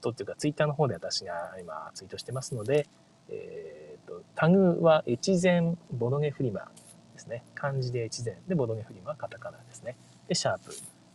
[0.02, 2.86] トっていうかツイッターの方で私が今ツイートしてますので、
[3.28, 6.70] えーと、タグは越前ボドゲフリマ
[7.14, 7.44] ですね。
[7.54, 9.96] 漢字で越前でボドゲフリマはカタカナですね。
[10.28, 10.74] で、シャープ。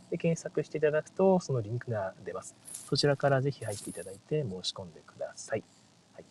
[0.09, 2.55] で、検索していただくとそのリンクが出ます。
[2.71, 5.63] そちらからぜひ入っていただいて申し込んでください。
[6.13, 6.25] はい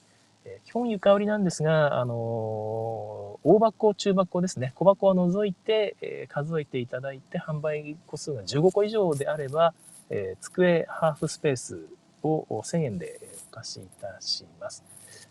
[0.46, 2.16] えー、基本床売りなんですが、あのー、
[3.44, 4.72] 大箱、中箱ですね。
[4.76, 9.74] 小箱を除いて、えー、数えていただいて販売個数が15個以上であれば、
[10.08, 11.86] えー、机ハーフスペース
[12.26, 14.84] を1000円でお貸しいたします。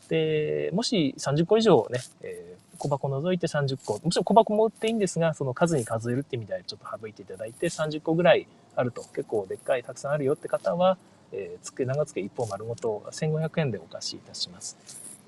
[0.10, 10.98] で、もし30個以上ね、えー、小箱除いて30個、もちろん小箱も売っていいんですが、その数に数えるって意味でちょっと省いていただいて、30個ぐらいあると、結構でっかい、たくさんあるよって方は、
[11.32, 14.78] えー、つけ、長付け1本丸ごと1500円でお貸しいたします。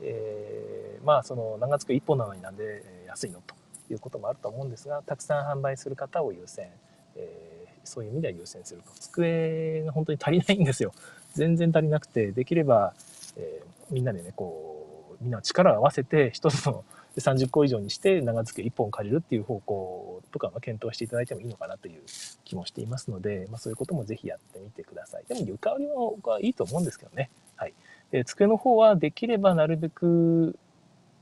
[0.01, 3.55] えー、まあ、その長付け1本なのになんで安いのと
[3.91, 6.67] いうこともあると思うんですが、たくさん販売する方を優先、
[7.15, 8.91] えー、そういう意味では優先すると。
[8.99, 10.93] 机が本当に足りないんですよ。
[11.37, 12.93] 全然足りなくて、できれば、
[13.37, 16.83] えー、みんなでね、こう、みんな力を合わせて、一つの
[17.17, 22.01] 30個以上にして長付け1本借りるっていう方向とかは検討していただいてもいいのかなという
[22.43, 25.23] 気もしていますので、まあ、そういうこともぜひやってみてください。
[25.27, 27.29] でも床売りも僕はいいと思うんですけどね。
[27.55, 27.73] はい。
[28.11, 30.57] で机の方はできればなるべく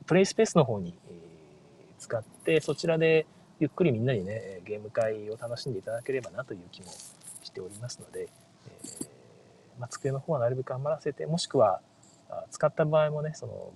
[0.05, 1.13] プレイスペースの方に、え
[1.97, 3.25] 使って、そちらで
[3.59, 6.87] ゆっくりみんなにね、ゲーム会を楽しんでいただければなという気も
[7.41, 8.27] しておりますので、
[8.67, 9.14] えー
[9.79, 11.81] まあ、机の方はなるべく余らせて、もしくは、
[12.51, 13.71] 使った場合もね、その、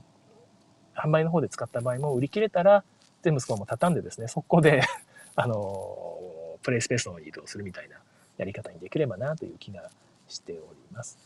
[0.95, 2.83] 販売の方で使った場合も売り切れたら、
[3.21, 4.81] 全部そこも畳んでですね、速攻で
[5.35, 6.17] あの、
[6.61, 7.97] プレイスペースの移動するみたいな
[8.37, 9.89] やり方にできればなという気が
[10.27, 11.17] しております。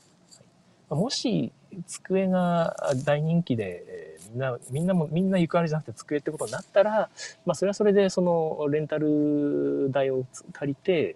[0.89, 1.51] はい、もし
[1.87, 7.09] 机が大人気で、えー、みんな、みんなも、みんな床ありじゃなくて机ってことになったら、
[7.45, 11.15] まあそれはそれでそのレンタル代を借りて、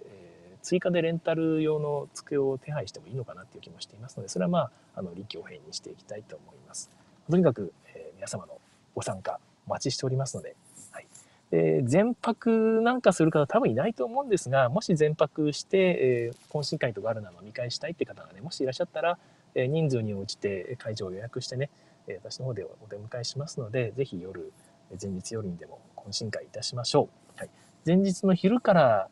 [0.68, 6.90] 追加でレンタル用の机を手配してもいいのかなっていう気もしていますので、それはまあ、あの、臨機応変にしていきたいと思います。
[7.32, 8.60] とにかく、えー、皆様の
[8.94, 10.58] ご参加お待ちしておりますので、
[10.92, 11.08] はい。
[11.52, 19.18] で、全泊なんかする方多分いないと思うんですが、もし全泊して、えー、懇親会とかあるなの見返したいって方がね、もしいらっしゃったら、
[19.56, 21.70] えー、人数に応じて会場を予約してね、
[22.08, 24.52] え私の方でお出迎えしますので、ぜひ夜、
[25.02, 27.08] 前日夜にでも懇親会いたしましょ
[27.38, 27.40] う。
[27.40, 27.50] はい。
[27.86, 29.08] 前日の昼から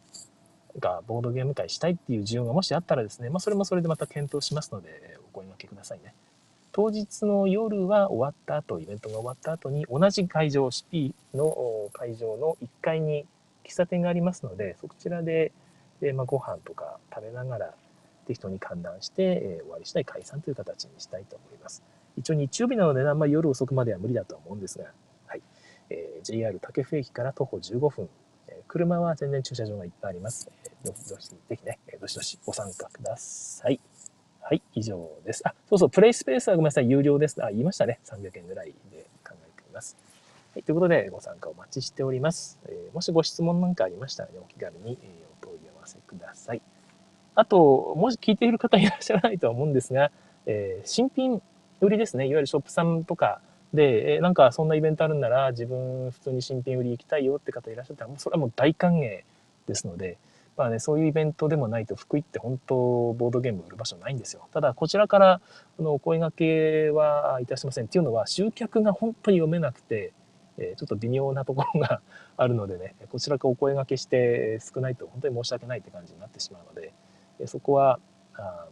[0.79, 6.13] がボードゲーム会したいっていう需要がもしあったらですね、まあ、それもそれでまた検討しますので、お声掛けくださいね。
[6.71, 13.25] 当日の夜は終わった後、イベントが終わった後に、同じ会場、CP の会場の1階に
[13.63, 15.53] 喫茶店がありますので、そちらで、
[16.01, 17.73] えまあ、ご飯とか食べながら
[18.27, 21.81] 適当に観覧して、えー、終わり次第解散という形にしたいと思います。
[22.17, 24.85] 一応日曜日なので、あんまり夜遅くまでは無理だとは思うんですが、
[25.27, 25.41] はい。
[25.89, 28.09] えー、JR 武生駅から徒歩15分、
[28.67, 30.49] 車は全然駐車場がいっぱいあります。
[30.83, 33.79] どしどし、ぜひね、どしどしご参加ください。
[34.41, 35.41] はい、以上です。
[35.45, 37.43] あ、そうそう、プレイスペースはごめんなさい、有料です。
[37.43, 37.99] あ、言いましたね。
[38.05, 39.97] 300円ぐらいで考えています。
[40.53, 42.59] はい、ということで、ご参加お待ちしております。
[42.67, 45.07] えー、もしご質問なんかありましたらね、お気軽に、え
[45.41, 46.61] お問い合わせください。
[47.33, 50.11] あと、もし聞いている方いらっしゃらないとは思うんですが、
[50.45, 51.41] えー、新品
[51.81, 53.41] 売りですね、いわゆるショップさんとか、
[53.75, 59.21] で、えなんかそんなイベントあるんなら自分普通に新品売り行きたいよって方いらっしゃったら、もうそれはもう大歓迎
[59.67, 60.17] ですので、
[60.57, 62.75] まあね、そういうイベントでもないと福井って本当
[63.13, 64.47] ボードゲーム売る場所ないんですよ。
[64.53, 65.41] ただこちらから
[65.79, 67.85] あのお声掛けはいたしません。
[67.85, 70.13] っていうのは集客が本当に読めなくて、
[70.57, 72.01] えちょっと微妙なところが
[72.37, 76.93] あるのでね、こちらからお声掛けして少ないと本当に申し訳ないって感じになってしまうので、
[77.39, 77.99] えそこは
[78.35, 78.67] あ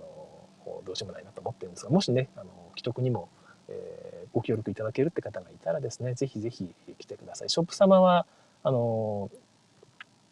[0.65, 3.27] のどうしようもないなと思ってるんですが、もしね、あの既得にも
[3.69, 7.49] えー、ご協力いただけるって方がいたらですね、ぜひぜひ来てください。
[7.49, 8.25] ショップ様は、
[8.63, 9.29] あの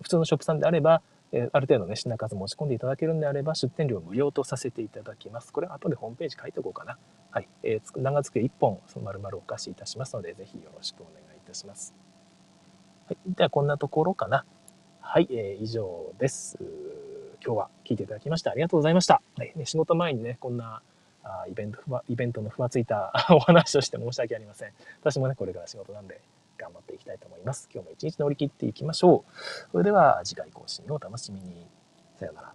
[0.01, 1.01] 普通のショップさんであれば、
[1.33, 5.53] えある程度ね、品数持ち込んでいただけるんであれば、出店料無料とさせていただきます。
[5.53, 6.97] これは後でホームページ書いておこうかな。
[7.29, 7.47] はい。
[7.63, 11.93] えー、長机1本、その丸々お貸しいたしますので、ぜひよろしくお願いいたします。
[13.05, 13.17] はい。
[13.27, 14.45] では、こんなところかな。
[14.99, 15.27] はい。
[15.31, 16.57] えー、以上です。
[17.43, 19.21] 今日は聞いていただきましてありがとうございました。
[19.35, 20.81] はい、ね、仕事前にね、こんな
[21.23, 24.73] あイベントふわ、イベントのふわついた お話をして申し訳ありません。
[25.01, 26.21] 私もね、これから仕事なんで
[26.57, 27.69] 頑張っていきたいと思います。
[27.73, 29.71] 今日も一日乗り切っていきましょう。
[29.71, 31.67] それでは次回更新をお楽しみに。
[32.17, 32.53] さようなら。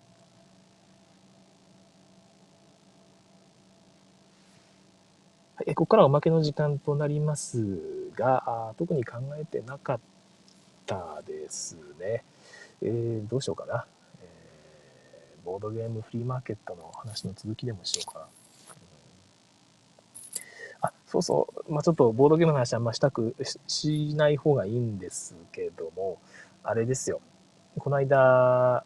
[5.56, 10.00] はい、ここからはおまけの時間となりますが、あ特に考えてなかっ
[10.86, 12.24] たですね。
[12.82, 13.86] えー、どうしようかな。
[14.20, 18.26] えー、ボードゲームフリーマーケットの話の続きでもしようかな。
[21.16, 21.72] そうそう。
[21.72, 23.34] まあ、ちょっとボードゲームの話あんましたく
[23.66, 26.18] しない方がいいんですけども、
[26.62, 27.20] あれですよ。
[27.78, 28.84] この間、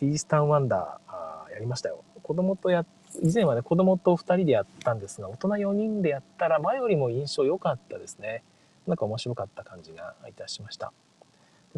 [0.00, 2.04] イースタンワンダーやりましたよ。
[2.22, 2.84] 子供とや、
[3.22, 8.44] 以前はね、子供と2人でやったんですが、大人4人でやったら前よりも印象良かったですね。
[8.86, 10.92] なんか面白かった感じがいたしました。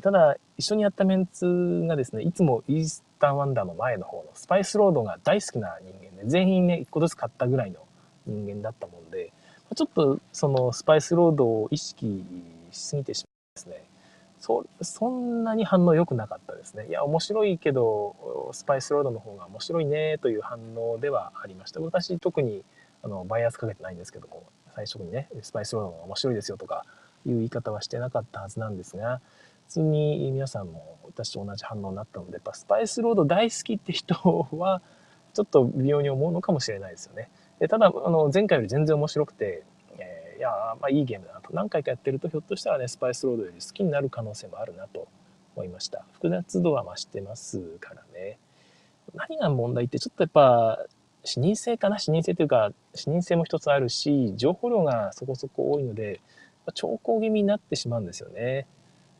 [0.02, 7.80] ただ、一緒にやったメンツがですね、いつもイースタンワンダーの前の方のスパイスロードが大好きな人間で、全員ね、1個ずつ買ったぐらいの
[8.26, 9.07] 人間だったもん、
[9.74, 12.24] ちょっとそのスパイスロードを意識
[12.70, 13.28] しすぎてしま
[13.62, 13.88] うんですね。
[14.40, 16.86] そそんなに反応良くなかったですね。
[16.88, 21.80] いや、面白いけど、スパイスロードの方が面白いねという反応ではありました。
[21.80, 22.64] 私、特に
[23.02, 24.44] あのバイアスかけてないんですけども、
[24.74, 26.84] 最初にね、スパイスロードが面白いですよとか
[27.26, 29.20] いう言い方はしてなかったはずなんですが、
[29.66, 34.14] 普通に皆さんも私と同じ反応になったので、やっぱスパイスロード大好きって人
[34.52, 34.82] は、
[35.34, 37.30] ちょっと微妙に思うのかもしれないですよね。
[37.58, 39.64] でただあの前回より全然面白くて、
[39.98, 40.50] えー、いや
[40.80, 41.50] まあいいゲームだなと。
[41.52, 45.08] 何回かやってるとひょっとしたらねスパイスロードより好きになる可能性もあるなと
[45.56, 46.04] 思いました。
[46.12, 48.38] 複雑度は増してますからね。
[49.14, 50.84] 何が問題ってちょっとやっぱ
[51.24, 51.98] 視認性かな？
[51.98, 56.20] 視認性というか視認性も一つあるし情報量がそこそこ多いので
[56.74, 58.66] 兆候気味になってしまうんですよね。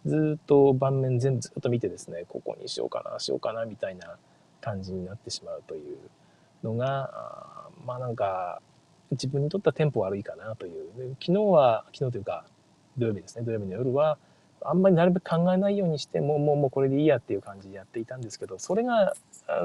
[0.07, 4.17] ずっと盤面全部ずっと見てですねここにしようかなしようかなみたいな
[4.61, 5.99] 感じになってしまうという
[6.63, 8.61] のがまあなんか
[9.11, 11.17] 自分にとってはテンポ悪いかなという。
[11.21, 12.45] 昨日は、昨日というか
[12.99, 14.19] 土曜日ですね、土曜日の夜は、
[14.63, 19.15] あんまりなるべく考えないようにして、もうもうもうこれでいいやっていう感じでやっていたんですけど、それが、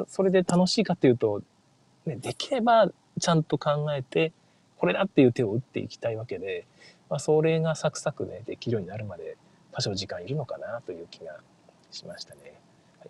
[0.07, 1.41] それで楽しいかっていうと、
[2.05, 2.89] ね、できれば
[3.19, 4.31] ちゃんと考えて、
[4.77, 6.65] これだっていう手を打っていきたいわけで、
[7.09, 9.37] まあ、それがサクサクね、できるようになるまで
[9.71, 11.39] 多少時間いるのかなという気が
[11.91, 12.53] しましたね。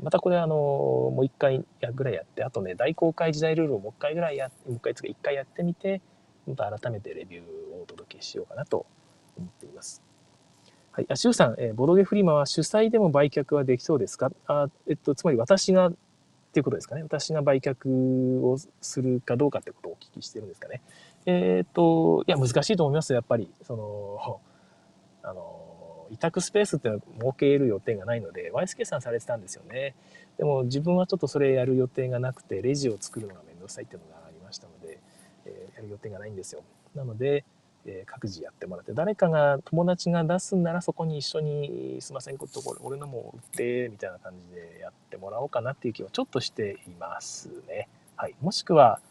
[0.01, 6.01] またこれあのもう一回やぐらいやってあとね大公開時代ルールをもう一回ぐらいやもう一回つか一回やってみて
[6.47, 7.43] また改めてレビュー
[7.77, 8.85] をお届けしようかなと
[9.37, 10.01] 思っています。
[10.91, 14.31] はい、あ、シュウさん、えー、ボドゲフリマは主催でも売却はできそうですか？
[14.45, 15.93] あ、えっと、つまり私がっ
[16.53, 17.01] ていうことですかね？
[17.01, 17.89] 私が売却
[18.41, 20.81] をするかどうかってことをお聞きしてるんですかね？
[21.25, 23.51] えっ、と、いや、難しいと思いますやっぱり。
[23.63, 24.39] その、
[25.23, 25.52] あの、
[26.13, 29.95] 委託スペースっていうのは設ける予定がないので、ワイス計算されてたんですよね。
[30.37, 34.99] でも自分はちょっとそれやる予定がなくて、レジを作るのがめんどくさいっていうのがありましたので、
[35.45, 36.63] えー、やる予定がないんですよ。
[36.95, 37.43] なので、
[37.85, 47.89] えー、各自やってもらって誰かが友達が出すんならそこに一緒に「すいませんこっち俺のも売って」みたいな感じでやってもらおうかなっていう気はちょっとしていますね。
[48.15, 49.01] はい、もしくは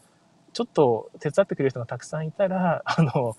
[0.53, 3.35] ちょっと手伝ってくれる人がたくさんいたらあの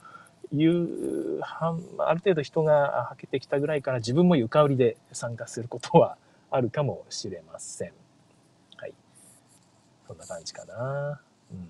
[0.53, 6.17] 夕飯ある程度人がはけてきたぐらいから自分も床売りで参加することは
[6.51, 7.93] あるかもしれません。
[8.77, 8.95] はい。
[10.07, 11.21] そんな感じかな。
[11.53, 11.69] うん。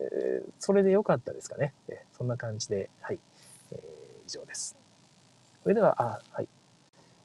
[0.00, 1.74] えー、それで良かったですかね。
[1.88, 3.18] え、そんな感じで、はい、
[3.72, 3.78] えー、
[4.26, 4.76] 以上です。
[5.62, 6.48] それでは、あ、はい。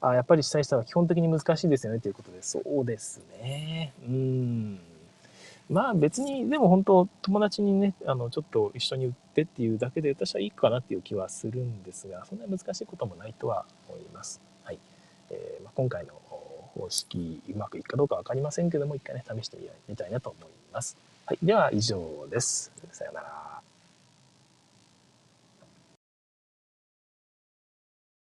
[0.01, 3.93] あ、やっぱり主催者は基本的に難しいですよねということで、そうですね。
[4.07, 4.79] うん。
[5.69, 14.41] まあ別に、でも本当、友達にね、あの、ちょっと一緒に売ってっていうだけで私はいいかなっていう気はするんですが、そんな難しいこともないとは思います。
[14.63, 14.79] はい。
[15.31, 16.13] えー、まあ、今回の
[16.75, 19.57] 方式、うまくいくかどうかわかりませんけども、一回ね、試して
[19.87, 20.97] みたいなと思います。
[21.25, 21.39] はい。
[21.41, 22.71] では以上です。
[22.91, 23.54] さよなら。